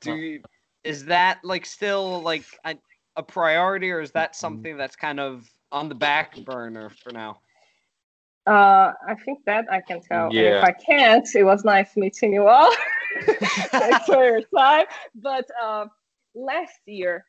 [0.00, 0.42] Do you,
[0.84, 2.76] is that like still like a,
[3.16, 4.40] a priority, or is that mm-hmm.
[4.40, 7.40] something that's kind of on the back burner for now?
[8.46, 10.32] Uh, I think that I can tell.
[10.32, 10.42] Yeah.
[10.42, 12.72] And if I can't, it was nice meeting you all.
[13.70, 14.86] Thanks for your time.
[15.14, 15.86] But uh,
[16.34, 17.24] last year,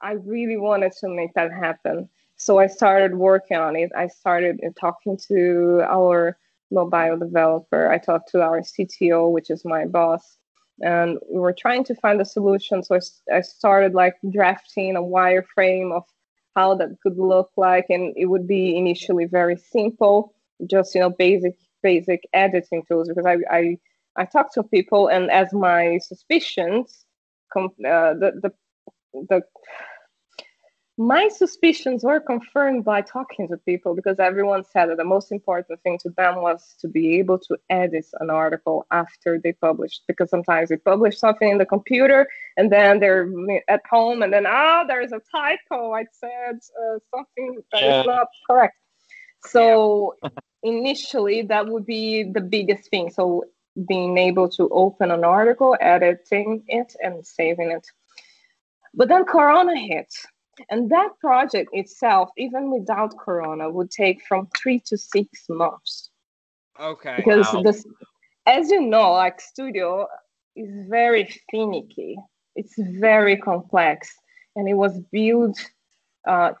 [0.00, 2.08] I really wanted to make that happen.
[2.36, 3.90] So I started working on it.
[3.96, 6.38] I started talking to our
[6.70, 7.90] mobile developer.
[7.90, 10.38] I talked to our CTO, which is my boss,
[10.80, 12.82] and we were trying to find a solution.
[12.82, 16.04] So I, I started like drafting a wireframe of
[16.56, 20.34] how that could look like, and it would be initially very simple
[20.66, 23.78] just you know basic basic editing tools because I I,
[24.20, 27.06] I talk to people and as my suspicions
[27.56, 28.50] uh, the the
[29.30, 29.42] the
[30.98, 35.80] my suspicions were confirmed by talking to people because everyone said that the most important
[35.82, 40.28] thing to them was to be able to edit an article after they published because
[40.28, 43.26] sometimes they publish something in the computer and then they're
[43.68, 48.00] at home and then ah oh, there's a typo i said uh, something that yeah.
[48.00, 48.76] is not correct
[49.46, 50.30] so yeah.
[50.62, 53.10] initially, that would be the biggest thing.
[53.10, 53.44] So
[53.86, 57.86] being able to open an article, editing it, and saving it.
[58.94, 60.12] But then Corona hit.
[60.68, 66.10] And that project itself, even without Corona, would take from three to six months.
[66.78, 67.14] Okay.
[67.16, 67.62] Because wow.
[67.62, 67.86] this,
[68.46, 70.06] as you know, like studio
[70.56, 72.18] is very finicky.
[72.56, 74.12] It's very complex,
[74.56, 75.58] and it was built
[76.26, 76.52] uh,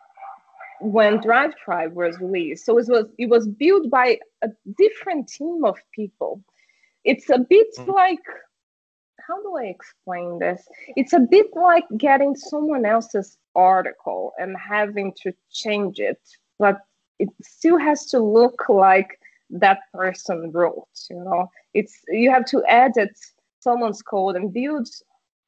[0.80, 2.64] when Drive Tribe was released.
[2.64, 4.48] So it was it was built by a
[4.78, 6.42] different team of people.
[7.04, 7.90] It's a bit mm-hmm.
[7.90, 8.20] like
[9.30, 10.66] how do I explain this?
[10.96, 16.20] It's a bit like getting someone else's article and having to change it,
[16.58, 16.78] but
[17.20, 19.20] it still has to look like
[19.50, 20.88] that person wrote.
[21.08, 23.16] You know, it's you have to edit
[23.60, 24.88] someone's code and build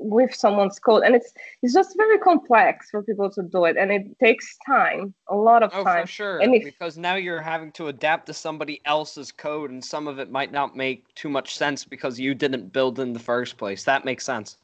[0.02, 1.32] with someone's code and it's
[1.62, 5.62] it's just very complex for people to do it and it takes time a lot
[5.62, 6.02] of oh, time.
[6.02, 9.84] for sure and if, because now you're having to adapt to somebody else's code and
[9.84, 13.18] some of it might not make too much sense because you didn't build in the
[13.18, 13.84] first place.
[13.84, 14.56] That makes sense.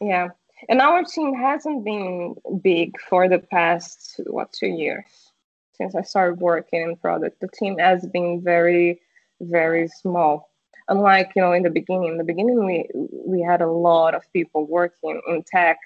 [0.00, 0.28] Yeah.
[0.68, 5.32] And our team hasn't been big for the past what two years
[5.72, 7.40] since i started working in product.
[7.40, 9.00] The team has been very
[9.40, 10.50] very small
[10.88, 12.88] unlike you know in the beginning in the beginning we
[13.26, 15.78] we had a lot of people working in tech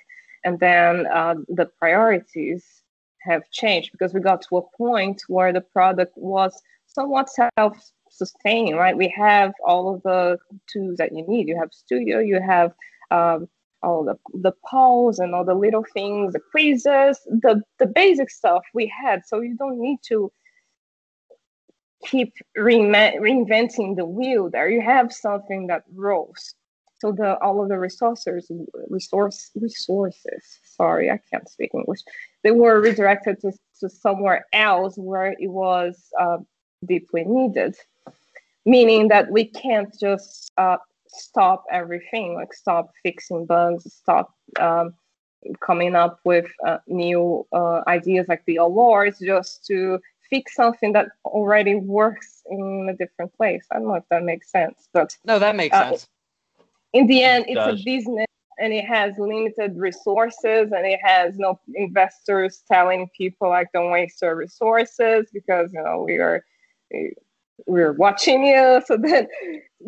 [0.44, 2.82] and then uh, the priorities
[3.20, 8.96] have changed because we got to a point where the product was somewhat self-sustaining right?
[8.96, 10.38] We have all of the
[10.72, 11.48] tools that you need.
[11.48, 12.72] You have studio you have
[13.10, 13.48] um,
[13.82, 18.62] all the the polls and all the little things the quizzes the the basic stuff
[18.74, 19.22] we had.
[19.26, 20.32] So you don't need to
[22.04, 24.68] keep reinventing the wheel there.
[24.68, 26.54] You have something that rolls.
[27.00, 28.50] So the all of the resources,
[28.88, 30.60] resource resources.
[30.64, 32.00] Sorry, I can't speak English.
[32.44, 36.38] They were redirected to, to somewhere else where it was uh,
[36.86, 37.74] deeply needed.
[38.64, 40.76] Meaning that we can't just uh,
[41.08, 44.94] stop everything, like stop fixing bugs, stop um,
[45.60, 49.98] coming up with uh, new uh, ideas like the awards just to
[50.32, 53.66] fix something that already works in a different place.
[53.70, 56.08] I don't know if that makes sense, but no, that makes uh, sense.
[56.94, 58.26] In the end, it's a business
[58.58, 64.22] and it has limited resources and it has no investors telling people like don't waste
[64.22, 66.42] your resources because you know we are
[67.66, 68.80] we're watching you.
[68.86, 69.28] So then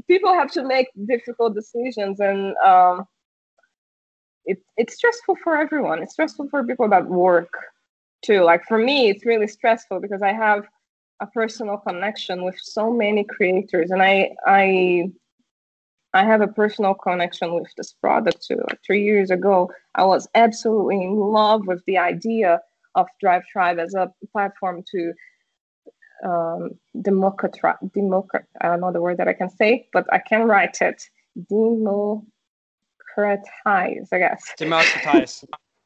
[0.07, 3.07] people have to make difficult decisions and um,
[4.45, 6.03] it, it's stressful for everyone.
[6.03, 7.55] It's stressful for people that work
[8.25, 8.43] too.
[8.43, 10.65] Like for me, it's really stressful because I have
[11.21, 15.11] a personal connection with so many creators, and I I
[16.15, 18.57] I have a personal connection with this product too.
[18.69, 22.61] Like three years ago, I was absolutely in love with the idea
[22.95, 25.13] of Drive Tribe as a platform to
[26.25, 26.71] um,
[27.03, 27.77] democratize.
[27.93, 31.03] Democrat, I don't know the word that I can say, but I can write it.
[31.49, 32.23] Democratize,
[34.13, 34.53] I guess.
[34.57, 35.45] Democratize.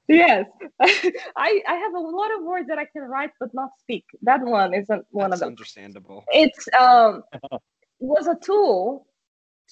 [0.09, 0.47] Yes.
[0.81, 4.05] I i have a lot of words that i can write but not speak.
[4.23, 5.49] That one isn't one That's of them.
[5.51, 6.25] understandable.
[6.29, 7.23] It's um
[8.01, 9.07] was a tool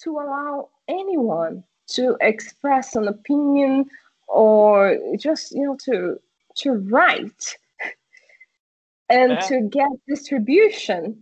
[0.03, 3.85] to allow anyone to express an opinion
[4.27, 6.17] or just you know to
[6.57, 7.57] to write
[9.09, 9.39] and yeah.
[9.39, 11.21] to get distribution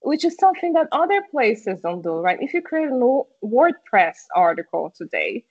[0.00, 2.38] which is something that other places don't do right?
[2.40, 5.44] If you create a wordpress article today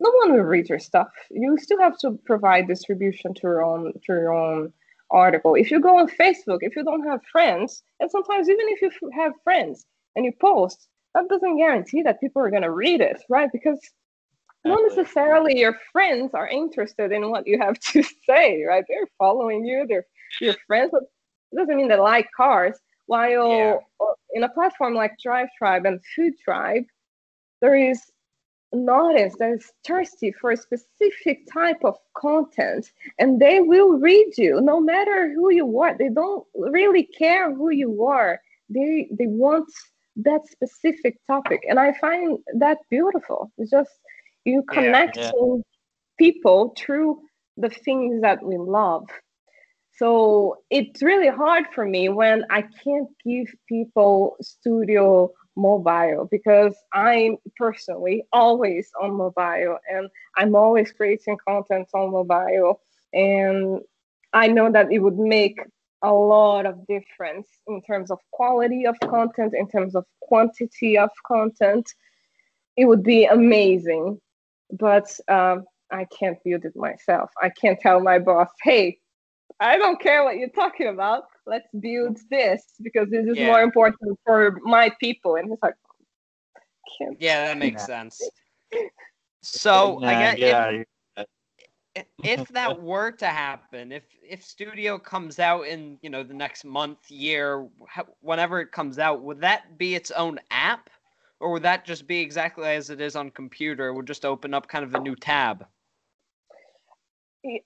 [0.00, 1.08] no one will read your stuff.
[1.30, 4.72] You still have to provide distribution to your own to your own
[5.10, 5.54] article.
[5.54, 8.90] If you go on Facebook, if you don't have friends, and sometimes even if you
[9.14, 13.22] have friends and you post, that doesn't guarantee that people are going to read it,
[13.28, 13.50] right?
[13.52, 13.80] Because
[14.64, 18.84] not necessarily your friends are interested in what you have to say, right?
[18.88, 20.06] They're following you, they're
[20.40, 21.04] your friends, but
[21.52, 22.78] it doesn't mean they like cars.
[23.06, 23.76] While yeah.
[24.34, 26.84] In a platform like Drive Tribe and Food Tribe,
[27.62, 28.02] there is
[28.72, 34.36] an audience that is thirsty for a specific type of content and they will read
[34.36, 35.96] you no matter who you are.
[35.96, 38.40] They don't really care who you are.
[38.68, 39.70] They they want
[40.16, 41.62] that specific topic.
[41.68, 43.50] And I find that beautiful.
[43.56, 43.90] It's just
[44.44, 45.62] you connecting yeah, yeah.
[46.18, 47.20] people through
[47.56, 49.06] the things that we love
[49.98, 57.36] so it's really hard for me when i can't give people studio mobile because i'm
[57.56, 62.80] personally always on mobile and i'm always creating content on mobile
[63.12, 63.80] and
[64.32, 65.58] i know that it would make
[66.02, 71.10] a lot of difference in terms of quality of content in terms of quantity of
[71.26, 71.92] content
[72.76, 74.18] it would be amazing
[74.70, 77.30] but um, I can't build it myself.
[77.40, 78.98] I can't tell my boss, hey,
[79.60, 81.24] I don't care what you're talking about.
[81.48, 83.46] Let's build this because this is yeah.
[83.46, 85.36] more important for my people.
[85.36, 85.74] And he's like,
[86.98, 87.16] can't.
[87.20, 88.20] Yeah, that makes sense.
[89.42, 90.82] So I guess yeah,
[91.94, 96.34] if, if that were to happen, if if Studio comes out in you know the
[96.34, 97.66] next month, year,
[98.20, 100.90] whenever it comes out, would that be its own app?
[101.40, 103.88] or would that just be exactly as it is on computer?
[103.88, 105.66] It would just open up kind of a new tab.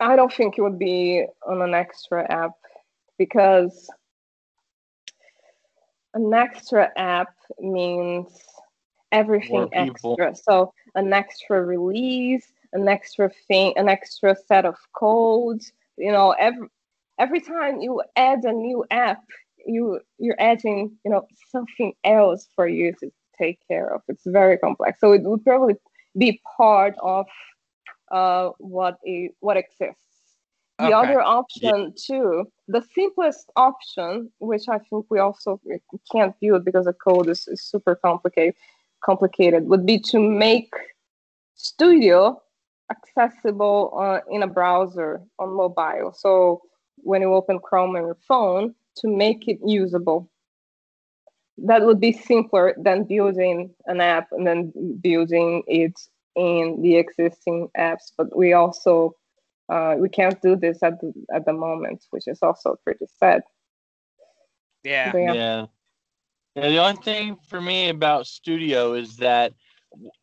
[0.00, 2.52] I don't think it would be on an extra app
[3.24, 3.88] because
[6.14, 8.26] an extra app means
[9.12, 10.34] everything extra.
[10.34, 15.72] So an extra release, an extra thing, an extra set of codes.
[15.96, 16.66] You know, every
[17.20, 19.22] every time you add a new app,
[19.64, 24.02] you you're adding you know something else for you to take care of.
[24.08, 24.98] It's very complex.
[24.98, 25.76] So it would probably
[26.18, 27.26] be part of
[28.10, 30.11] uh, what it, what exists.
[30.82, 31.08] The okay.
[31.08, 32.04] other option yeah.
[32.06, 35.60] too, the simplest option, which I think we also
[36.10, 38.54] can't build because the code is, is super complicated,
[39.04, 40.72] complicated, would be to make
[41.54, 42.40] Studio
[42.90, 46.12] accessible uh, in a browser on mobile.
[46.16, 46.62] So
[46.96, 50.30] when you open Chrome on your phone, to make it usable
[51.58, 55.98] that would be simpler than building an app and then building it
[56.34, 58.12] in the existing apps.
[58.16, 59.14] But we also
[59.72, 63.42] uh, we can't do this at the, at the moment, which is also pretty sad.
[64.84, 65.12] Yeah.
[65.14, 65.32] yeah.
[65.32, 65.66] yeah.
[66.54, 66.68] Yeah.
[66.68, 69.54] The only thing for me about Studio is that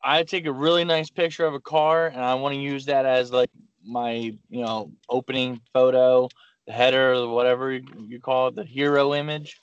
[0.04, 3.06] I take a really nice picture of a car and I want to use that
[3.06, 3.50] as like
[3.84, 4.12] my
[4.50, 6.30] you know opening photo,
[6.68, 9.58] the header, or whatever you call it, the hero image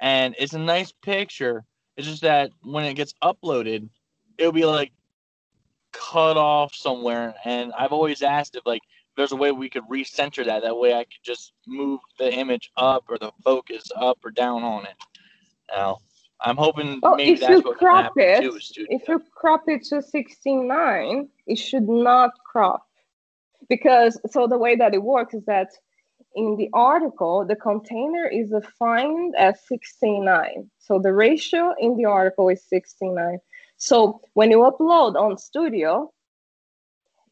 [0.00, 1.64] and it's a nice picture.
[1.96, 3.88] It's just that when it gets uploaded,
[4.38, 4.92] it'll be like
[5.92, 7.34] cut off somewhere.
[7.44, 8.82] And I've always asked if like
[9.16, 10.62] there's a way we could recenter that.
[10.62, 14.62] That way I could just move the image up or the focus up or down
[14.62, 14.96] on it.
[15.70, 15.98] Now
[16.40, 18.58] I'm hoping well, maybe if that's you what crop it, too,
[18.88, 22.86] If you crop it to 16:9, it should not crop
[23.68, 25.70] because so the way that it works is that
[26.36, 30.68] in the article, the container is defined as 16:9.
[30.78, 33.38] So the ratio in the article is 16:9.
[33.76, 36.12] So when you upload on Studio,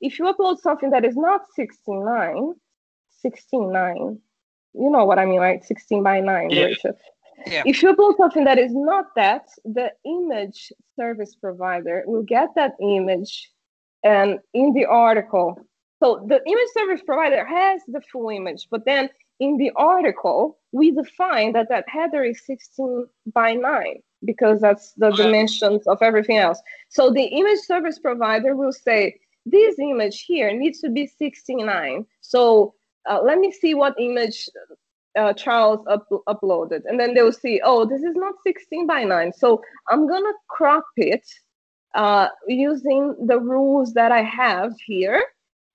[0.02, 2.54] if you upload something that is not 16:9,
[3.24, 4.18] 16:9,
[4.74, 5.64] you know what I mean, right?
[5.64, 6.64] 16 by 9 yeah.
[6.64, 6.92] ratio.
[7.46, 7.62] Yeah.
[7.66, 12.74] If you upload something that is not that, the image service provider will get that
[12.80, 13.50] image
[14.04, 15.58] and in the article
[16.02, 19.08] so the image service provider has the full image, but then
[19.38, 25.10] in the article, we define that that header is 16 by 9 because that's the
[25.12, 26.60] dimensions of everything else.
[26.88, 32.06] So the image service provider will say, this image here needs to be 69.
[32.20, 32.74] So
[33.08, 34.48] uh, let me see what image
[35.18, 36.82] uh, Charles up- uploaded.
[36.86, 39.32] And then they'll see, oh, this is not 16 by 9.
[39.32, 41.26] So I'm going to crop it
[41.94, 45.22] uh, using the rules that I have here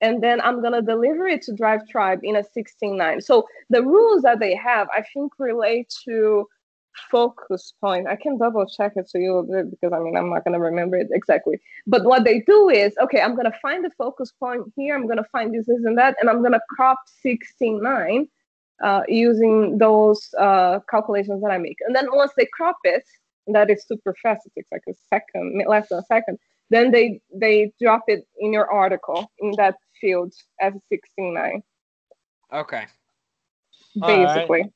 [0.00, 3.22] and then I'm gonna deliver it to Drive Tribe in a 16.9.
[3.22, 6.46] So the rules that they have, I think, relate to
[7.10, 8.06] focus point.
[8.08, 11.08] I can double check it to you because I mean I'm not gonna remember it
[11.12, 11.60] exactly.
[11.86, 14.94] But what they do is, okay, I'm gonna find the focus point here.
[14.94, 18.28] I'm gonna find this, this, and that, and I'm gonna crop 16.9
[18.82, 21.78] uh, using those uh, calculations that I make.
[21.86, 23.04] And then once they crop it,
[23.48, 24.46] that is super fast.
[24.46, 26.38] It takes like a second, less than a second
[26.70, 31.62] then they they drop it in your article in that field as a 16.9.
[32.52, 32.86] Okay.
[34.00, 34.62] Basically.
[34.62, 34.72] Right.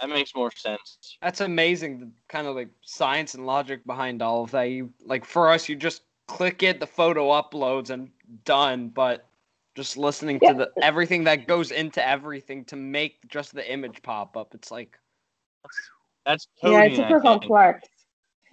[0.00, 1.16] That makes more sense.
[1.20, 2.00] That's amazing.
[2.00, 4.64] The kind of like science and logic behind all of that.
[4.64, 8.10] You like for us, you just click it, the photo uploads, and
[8.44, 8.90] done.
[8.90, 9.26] But
[9.74, 10.52] just listening yeah.
[10.52, 14.70] to the everything that goes into everything to make just the image pop up, it's
[14.70, 14.98] like
[16.24, 17.88] that's yeah, it's super complex.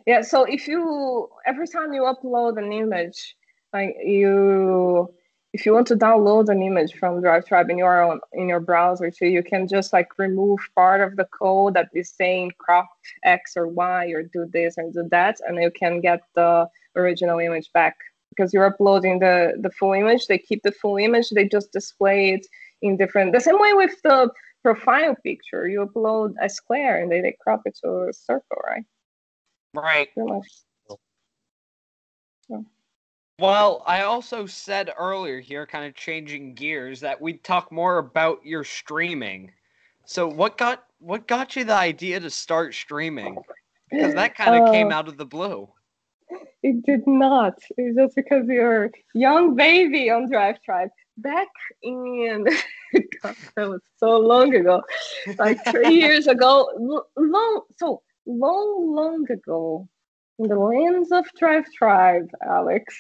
[0.07, 3.35] Yeah, so if you every time you upload an image,
[3.73, 5.13] like you
[5.55, 9.09] if you want to download an image from DriveTribe in your own, in your browser
[9.09, 12.89] too, you can just like remove part of the code that is saying crop
[13.23, 16.67] X or Y or do this and do that, and you can get the
[16.97, 17.95] original image back
[18.31, 20.27] because you're uploading the the full image.
[20.27, 21.29] They keep the full image.
[21.29, 22.45] They just display it
[22.81, 23.31] in different.
[23.31, 24.29] The same way with the
[24.61, 28.85] profile picture, you upload a square and they, they crop it to a circle, right?
[29.73, 30.09] Right.
[33.37, 38.45] Well, I also said earlier here, kind of changing gears, that we'd talk more about
[38.45, 39.51] your streaming.
[40.05, 43.37] So what got what got you the idea to start streaming?
[43.91, 45.67] Because that kind of uh, came out of the blue.
[46.63, 47.59] It did not.
[47.77, 50.89] It was just because you're young baby on Drive Tribe.
[51.17, 51.47] Back
[51.83, 52.45] in
[53.21, 54.81] God, that was so long ago,
[55.37, 56.69] like three years ago.
[57.17, 59.87] Long so long, long ago,
[60.39, 62.95] in the lands of Drive Tribe, Alex,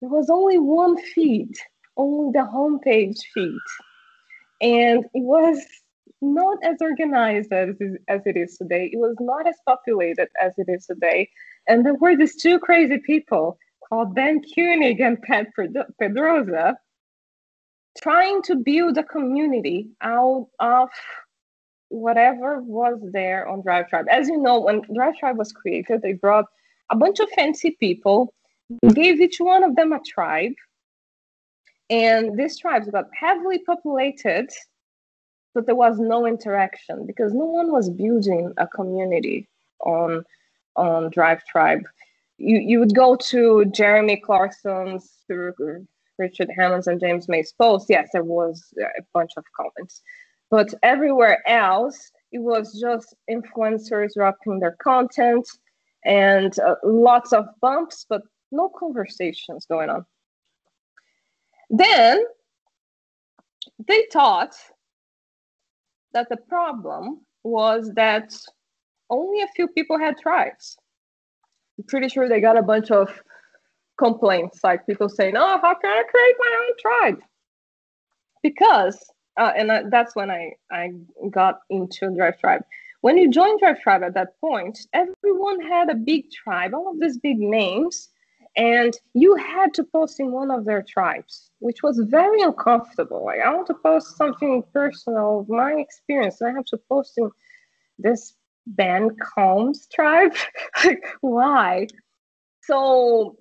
[0.00, 1.52] there was only one feed,
[1.96, 3.58] only the homepage feed.
[4.60, 5.58] And it was
[6.22, 7.74] not as organized as,
[8.08, 8.90] as it is today.
[8.92, 11.30] It was not as populated as it is today.
[11.66, 13.58] And there were these two crazy people
[13.88, 15.48] called Ben Koenig and Pat
[15.98, 16.76] Pedrosa
[18.00, 20.88] trying to build a community out of
[21.88, 24.06] whatever was there on Drive Tribe.
[24.10, 26.46] As you know, when Drive Tribe was created, they brought
[26.90, 28.32] a bunch of fancy people,
[28.94, 30.54] gave each one of them a tribe,
[31.88, 34.48] and these tribes got heavily populated,
[35.54, 39.48] but there was no interaction because no one was building a community
[39.80, 40.24] on
[40.76, 41.82] on Drive Tribe.
[42.38, 45.10] You you would go to Jeremy Clarkson's,
[46.18, 47.86] Richard Hammond's, and James May's post.
[47.88, 50.02] Yes, there was a bunch of comments
[50.50, 55.48] but everywhere else, it was just influencers dropping their content
[56.04, 60.04] and uh, lots of bumps, but no conversations going on.
[61.70, 62.24] Then
[63.86, 64.54] they thought
[66.12, 68.34] that the problem was that
[69.08, 70.76] only a few people had tribes.
[71.78, 73.10] I'm pretty sure they got a bunch of
[73.98, 77.22] complaints, like people saying, "Oh, how can I create my own tribe?"
[78.42, 78.98] Because
[79.40, 80.90] uh, and I, that's when I, I
[81.30, 82.62] got into Drive Tribe.
[83.00, 87.16] When you joined DriveTribe at that point, everyone had a big tribe, all of these
[87.16, 88.10] big names,
[88.56, 93.24] and you had to post in one of their tribes, which was very uncomfortable.
[93.24, 97.30] Like, I want to post something personal my experience, I have to post in
[97.98, 98.34] this
[98.66, 100.34] Ben Combs tribe.
[100.84, 101.86] like, why?
[102.62, 103.36] So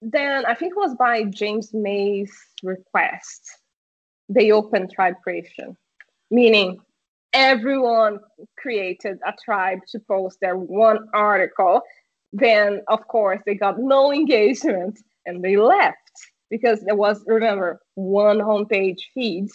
[0.00, 2.32] then I think it was by James May's
[2.62, 3.50] request
[4.28, 5.76] they opened tribe creation,
[6.30, 6.78] meaning
[7.32, 8.18] everyone
[8.58, 11.80] created a tribe to post their one article.
[12.32, 15.96] Then, of course, they got no engagement and they left
[16.50, 19.48] because there was, remember, one homepage feed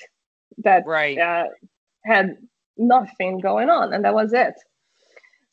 [0.59, 1.17] that right.
[1.17, 1.45] uh,
[2.05, 2.37] had
[2.77, 4.53] nothing going on, and that was it.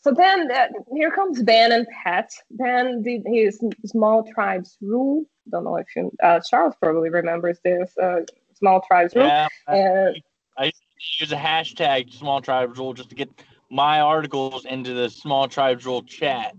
[0.02, 2.30] So then uh, here comes Ben and Pat.
[2.52, 5.24] Ben did his small tribes rule.
[5.50, 7.92] Don't know if you, uh, Charles probably remembers this.
[7.98, 8.20] Uh,
[8.54, 9.26] small tribes rule.
[9.26, 10.22] Yeah, and,
[10.56, 10.72] I,
[11.18, 13.30] use a hashtag small tribes rule just to get
[13.70, 16.54] my articles into the small tribes rule chat.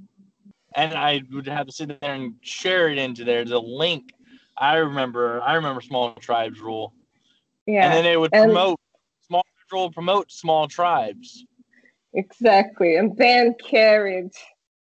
[0.76, 3.44] And I would have to sit there and share it into there.
[3.46, 4.14] The link.
[4.58, 6.94] I remember I remember small tribes rule.
[7.66, 7.86] Yeah.
[7.86, 11.46] And then they would promote and, small rule promote small tribes.
[12.14, 12.98] Exactly.
[12.98, 14.32] And Ben carried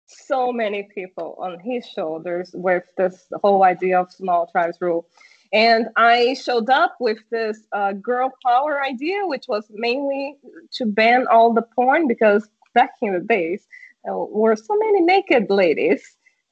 [0.05, 5.07] so many people on his shoulders with this whole idea of small tribes rule.
[5.53, 10.37] And I showed up with this uh, girl power idea, which was mainly
[10.73, 13.67] to ban all the porn because back in the days,
[14.05, 16.03] were so many naked ladies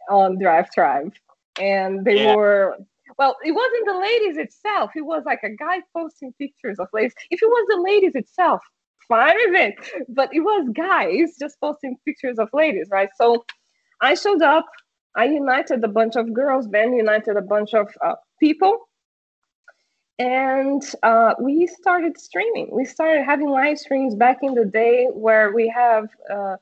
[0.09, 1.13] on DriveTribe.
[1.59, 2.35] And they yeah.
[2.35, 2.77] were,
[3.17, 4.91] well, it wasn't the ladies itself.
[4.95, 7.13] It was like a guy posting pictures of ladies.
[7.31, 8.61] If it was the ladies itself,
[9.07, 10.05] fine with it.
[10.09, 13.09] But it was guys just posting pictures of ladies, right?
[13.17, 13.45] So
[14.01, 14.65] I showed up.
[15.15, 18.89] I united a bunch of girls, Ben united a bunch of uh, people
[20.19, 22.67] and uh, we started streaming.
[22.71, 26.57] We started having live streams back in the day where we have uh,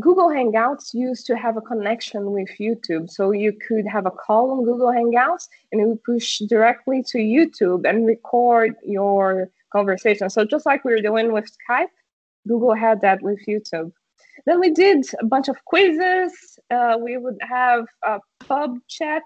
[0.00, 3.10] Google Hangouts used to have a connection with YouTube.
[3.10, 7.18] So you could have a call on Google Hangouts and it would push directly to
[7.18, 10.30] YouTube and record your conversation.
[10.30, 11.88] So just like we were doing with Skype,
[12.48, 13.92] Google had that with YouTube.
[14.46, 16.58] Then we did a bunch of quizzes.
[16.70, 19.24] Uh, we would have uh, pub chats,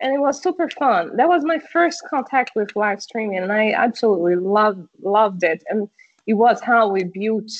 [0.00, 1.16] and it was super fun.
[1.16, 5.62] That was my first contact with live streaming, and I absolutely loved loved it.
[5.68, 5.88] And
[6.26, 7.50] it was how we built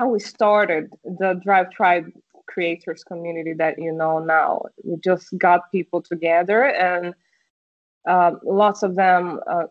[0.00, 2.06] how we started the Drive Tribe
[2.48, 4.62] creators community that you know now.
[4.82, 7.14] We just got people together, and
[8.08, 9.64] uh, lots of them uh,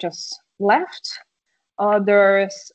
[0.00, 1.18] just left.
[1.80, 2.70] Others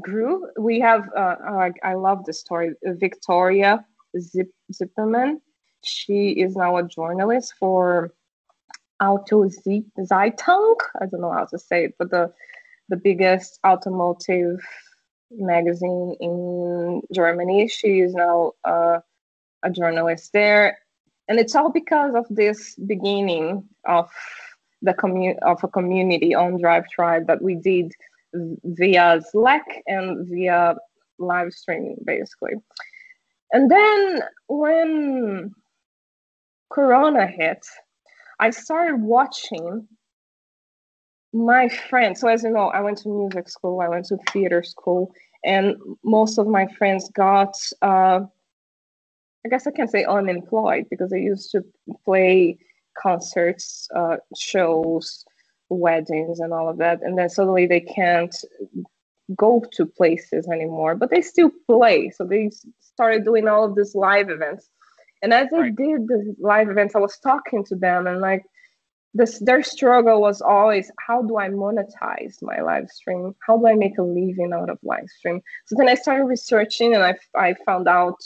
[0.00, 0.48] grew.
[0.58, 3.84] We have, uh, uh I love this story, Victoria
[4.18, 5.36] Zip, Zipperman.
[5.84, 8.12] She is now a journalist for
[9.00, 9.48] Auto
[10.10, 10.76] Zeitung.
[11.00, 12.32] I don't know how to say it, but the
[12.88, 14.58] the biggest automotive
[15.36, 17.68] magazine in Germany.
[17.68, 18.98] She is now uh,
[19.62, 20.78] a journalist there,
[21.28, 24.10] and it's all because of this beginning of
[24.82, 27.92] the commu- of a community on Drive Tribe that we did
[28.34, 30.76] via Slack and via
[31.18, 32.54] live streaming, basically.
[33.52, 35.54] And then when
[36.70, 37.64] Corona hit,
[38.40, 39.86] I started watching
[41.32, 44.62] my friends, so as you know, I went to music school, I went to theater
[44.62, 45.12] school,
[45.44, 48.20] and most of my friends got, uh,
[49.44, 51.64] I guess I can say unemployed because they used to
[52.04, 52.58] play
[52.96, 55.24] concerts, uh, shows,
[55.68, 57.02] weddings, and all of that.
[57.02, 58.34] And then suddenly they can't
[59.34, 62.10] go to places anymore, but they still play.
[62.10, 62.50] So they
[62.80, 64.68] started doing all of these live events.
[65.22, 65.64] And as right.
[65.64, 68.44] I did the live events, I was talking to them and like,
[69.14, 73.34] this their struggle was always how do I monetize my live stream?
[73.46, 75.40] How do I make a living out of live stream?
[75.66, 78.16] So then I started researching and I, I found out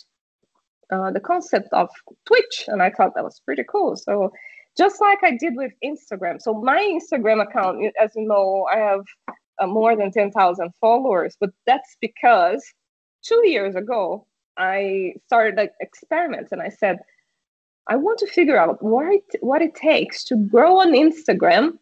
[0.93, 1.89] uh, the concept of
[2.27, 3.97] Twitch and I thought that was pretty cool.
[3.97, 4.31] So
[4.77, 6.41] just like I did with Instagram.
[6.41, 9.05] So my Instagram account, as you know, I have
[9.59, 12.65] uh, more than 10,000 followers, but that's because
[13.23, 14.27] two years ago,
[14.57, 16.99] I started like experiments and I said,
[17.89, 21.79] I want to figure out what it, what it takes to grow on Instagram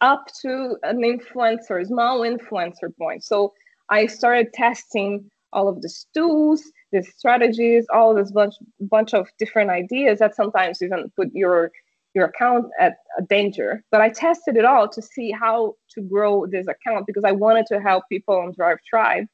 [0.00, 3.24] up to an influencer, small influencer point.
[3.24, 3.52] So
[3.88, 9.70] I started testing all of the tools, the strategies, all this bunch bunch of different
[9.70, 11.70] ideas that sometimes even put your
[12.14, 13.82] your account at a danger.
[13.90, 17.66] But I tested it all to see how to grow this account because I wanted
[17.66, 19.26] to help people on Drive Tribe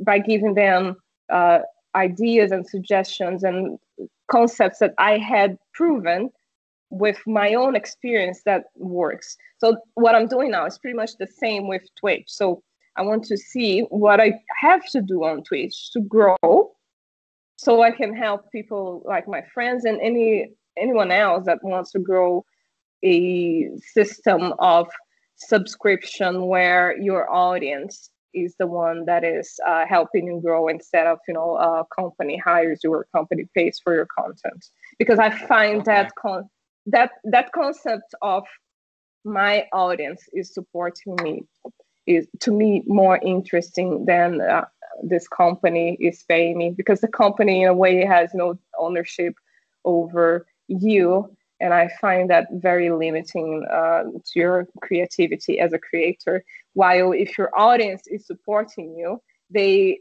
[0.00, 0.96] by giving them
[1.32, 1.60] uh,
[1.94, 3.78] ideas and suggestions and
[4.30, 6.30] concepts that I had proven
[6.90, 9.36] with my own experience that works.
[9.58, 12.24] So what I'm doing now is pretty much the same with Twitch.
[12.26, 12.62] So
[12.96, 16.72] I want to see what I have to do on Twitch to grow
[17.56, 21.98] so I can help people like my friends and any anyone else that wants to
[21.98, 22.44] grow
[23.04, 24.88] a system of
[25.36, 31.18] subscription where your audience is the one that is uh, helping you grow instead of
[31.26, 34.66] you know a company hires you or company pays for your content.
[34.98, 35.92] Because i find okay.
[35.92, 36.48] that con-
[36.86, 38.44] that that concept of
[39.24, 41.42] my audience is supporting me
[42.06, 44.64] is to me more interesting than uh,
[45.02, 46.70] this company is paying me.
[46.70, 49.34] Because the company in a way has no ownership
[49.84, 56.44] over you and i find that very limiting uh, to your creativity as a creator.
[56.74, 59.20] While if your audience is supporting you
[59.50, 60.00] they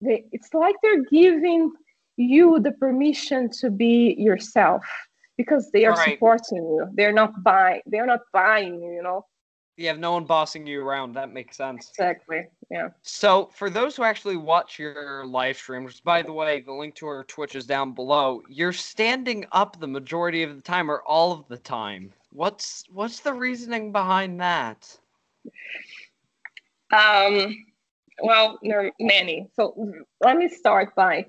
[0.00, 1.72] they it's like they're giving
[2.16, 4.84] you the permission to be yourself
[5.36, 6.10] because they are right.
[6.10, 6.86] supporting you.
[6.94, 9.24] They're not buying they're not buying you you know
[9.76, 11.14] you have no one bossing you around.
[11.14, 11.90] That makes sense.
[11.90, 12.46] Exactly.
[12.70, 12.88] Yeah.
[13.02, 17.06] So for those who actually watch your live streams, by the way, the link to
[17.06, 18.42] our Twitch is down below.
[18.48, 22.12] You're standing up the majority of the time or all of the time.
[22.32, 24.98] What's what's the reasoning behind that?
[26.92, 27.64] Um
[28.22, 29.48] well, there are many.
[29.54, 31.26] So let me start by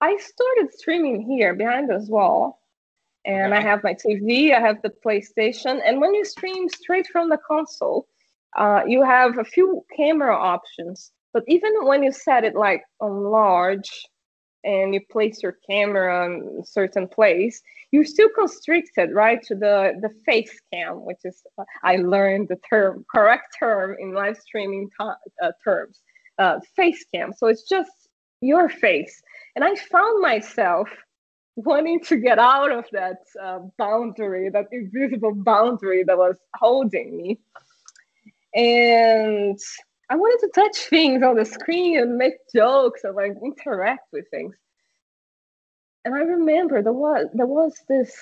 [0.00, 2.61] I started streaming here behind this wall
[3.24, 3.62] and okay.
[3.62, 7.38] I have my TV, I have the PlayStation, and when you stream straight from the
[7.46, 8.06] console,
[8.56, 11.12] uh, you have a few camera options.
[11.32, 13.90] But even when you set it like on large
[14.64, 19.98] and you place your camera in a certain place, you're still constricted, right, to the
[20.00, 24.90] the face cam, which is uh, I learned the term correct term in live streaming
[25.00, 25.14] uh,
[25.64, 26.00] terms,
[26.38, 27.32] uh, face cam.
[27.32, 27.90] So it's just
[28.40, 29.22] your face,
[29.56, 30.88] and I found myself
[31.56, 37.38] wanting to get out of that uh, boundary, that invisible boundary that was holding me.
[38.54, 39.58] And
[40.10, 44.26] I wanted to touch things on the screen and make jokes and like interact with
[44.30, 44.54] things.
[46.04, 48.14] And I remember there was there was this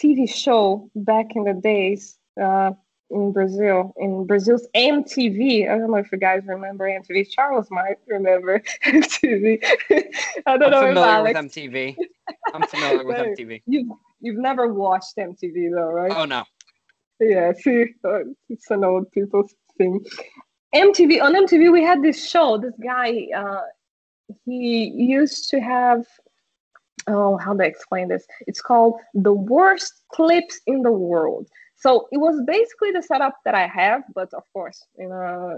[0.00, 2.72] TV show back in the days uh,
[3.10, 5.70] in Brazil, in Brazil's MTV.
[5.70, 7.28] I don't know if you guys remember MTV.
[7.30, 9.64] Charles might remember MTV.
[10.46, 11.40] I don't I'm know familiar if Alex...
[11.42, 11.96] with MTV.
[12.54, 13.62] I'm familiar with MTV.
[13.66, 13.88] You've
[14.20, 16.12] you've never watched MTV though, right?
[16.14, 16.44] Oh no.
[17.20, 20.04] Yeah, see, uh, it's an old people's thing.
[20.74, 22.58] MTV on MTV we had this show.
[22.58, 23.62] This guy, uh,
[24.44, 26.04] he used to have.
[27.06, 28.26] Oh, how do I explain this?
[28.46, 31.48] It's called the worst clips in the world.
[31.78, 35.56] So it was basically the setup that I have, but of course, in a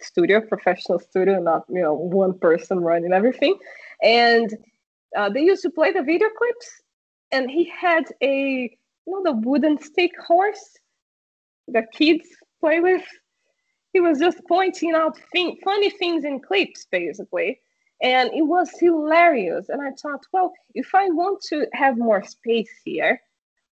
[0.00, 3.56] studio, professional studio, not you know one person running everything.
[4.02, 4.52] And
[5.16, 6.82] uh, they used to play the video clips,
[7.32, 10.76] and he had a you know the wooden stick horse
[11.68, 12.26] that kids
[12.60, 13.04] play with
[13.96, 17.58] he was just pointing out thing, funny things in clips, basically.
[18.02, 19.70] And it was hilarious.
[19.70, 23.18] And I thought, well, if I want to have more space here,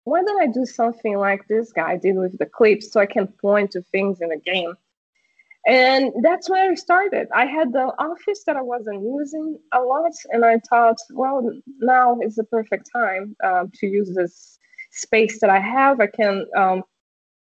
[0.08, 3.26] why don't I do something like this guy did with the clips so I can
[3.26, 4.74] point to things in the game?
[5.66, 7.28] And that's where I started.
[7.34, 12.18] I had the office that I wasn't using a lot, and I thought, well, now
[12.20, 14.58] is the perfect time um, to use this
[14.90, 16.00] space that I have.
[16.00, 16.84] I can um,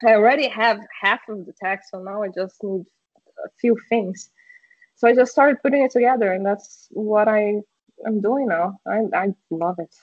[0.05, 2.87] I already have half of the text, so now I just need
[3.45, 4.31] a few things.
[4.97, 7.61] So I just started putting it together, and that's what I
[8.07, 8.81] am doing now.
[8.87, 9.95] I I love it.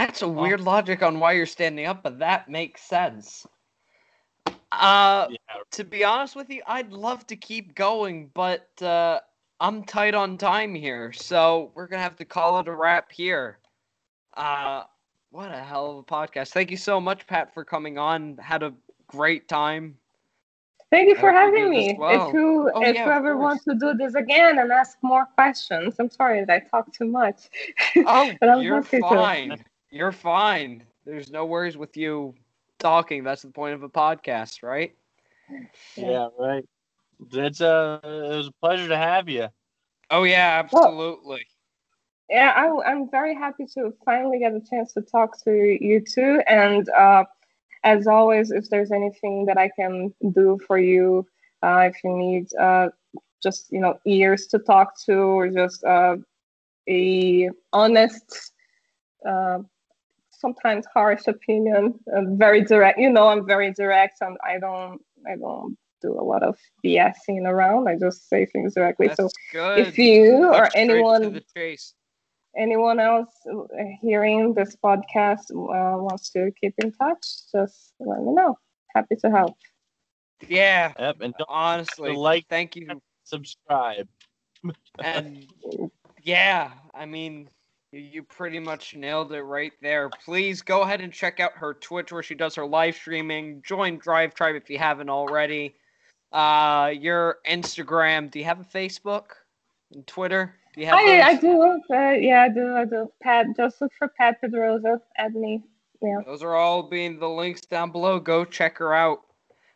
[0.00, 3.46] That's a weird logic on why you're standing up, but that makes sense.
[4.46, 5.36] Uh, yeah.
[5.72, 9.20] to be honest with you, I'd love to keep going, but uh,
[9.60, 13.58] I'm tight on time here, so we're gonna have to call it a wrap here.
[14.38, 14.84] Uh,
[15.32, 16.48] what a hell of a podcast.
[16.48, 18.38] Thank you so much, Pat, for coming on.
[18.38, 18.72] Had a
[19.06, 19.98] great time.
[20.90, 21.94] Thank you for having me.
[21.98, 22.28] Well.
[22.28, 25.96] If you oh, if yeah, whoever wants to do this again and ask more questions,
[25.98, 27.50] I'm sorry that I talk too much.
[27.96, 29.50] Oh, you're fine.
[29.50, 29.64] To.
[29.90, 30.84] You're fine.
[31.04, 32.34] There's no worries with you
[32.78, 33.24] talking.
[33.24, 34.94] That's the point of a podcast, right?
[35.96, 36.64] Yeah, right.
[37.32, 39.48] It's a uh, it was a pleasure to have you.
[40.10, 41.20] Oh yeah, absolutely.
[41.28, 41.38] Well,
[42.30, 46.40] yeah, I, am very happy to finally get a chance to talk to you too.
[46.46, 47.24] And uh,
[47.82, 51.26] as always, if there's anything that I can do for you,
[51.62, 52.90] uh, if you need uh,
[53.42, 56.16] just you know ears to talk to, or just uh,
[56.88, 58.52] a honest,
[59.28, 59.58] uh,
[60.40, 62.98] sometimes harsh opinion, very direct.
[62.98, 67.44] You know, I'm very direct, and I don't, I don't do a lot of BSing
[67.44, 67.88] around.
[67.88, 69.08] I just say things directly.
[69.08, 69.78] That's so good.
[69.78, 71.40] if you or anyone
[72.56, 73.62] anyone else uh,
[74.00, 78.56] hearing this podcast uh, wants to keep in touch, just let me know.
[78.94, 79.56] Happy to help.
[80.48, 80.92] Yeah.
[80.98, 81.16] Yep.
[81.20, 83.00] And honestly, like, thank you.
[83.24, 84.08] Subscribe.
[85.02, 85.46] and
[86.22, 87.48] yeah, I mean,
[87.92, 90.10] you pretty much nailed it right there.
[90.24, 93.62] Please go ahead and check out her Twitch where she does her live streaming.
[93.62, 95.74] Join Drive Tribe if you haven't already.
[96.32, 98.30] Uh, your Instagram.
[98.30, 99.24] Do you have a Facebook
[99.92, 100.54] and Twitter?
[100.74, 101.62] Do you have I, I do.
[101.62, 102.76] Uh, yeah, I do.
[102.76, 103.10] I do.
[103.20, 105.00] Pat, just look for Pat Pedrosa.
[105.16, 105.64] Add me.
[106.00, 106.20] Yeah.
[106.24, 108.20] Those are all being the links down below.
[108.20, 109.20] Go check her out.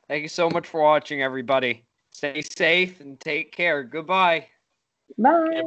[0.09, 1.85] Thank you so much for watching, everybody.
[2.13, 3.83] Stay safe and take care.
[3.83, 4.47] Goodbye.
[5.19, 5.63] Bye.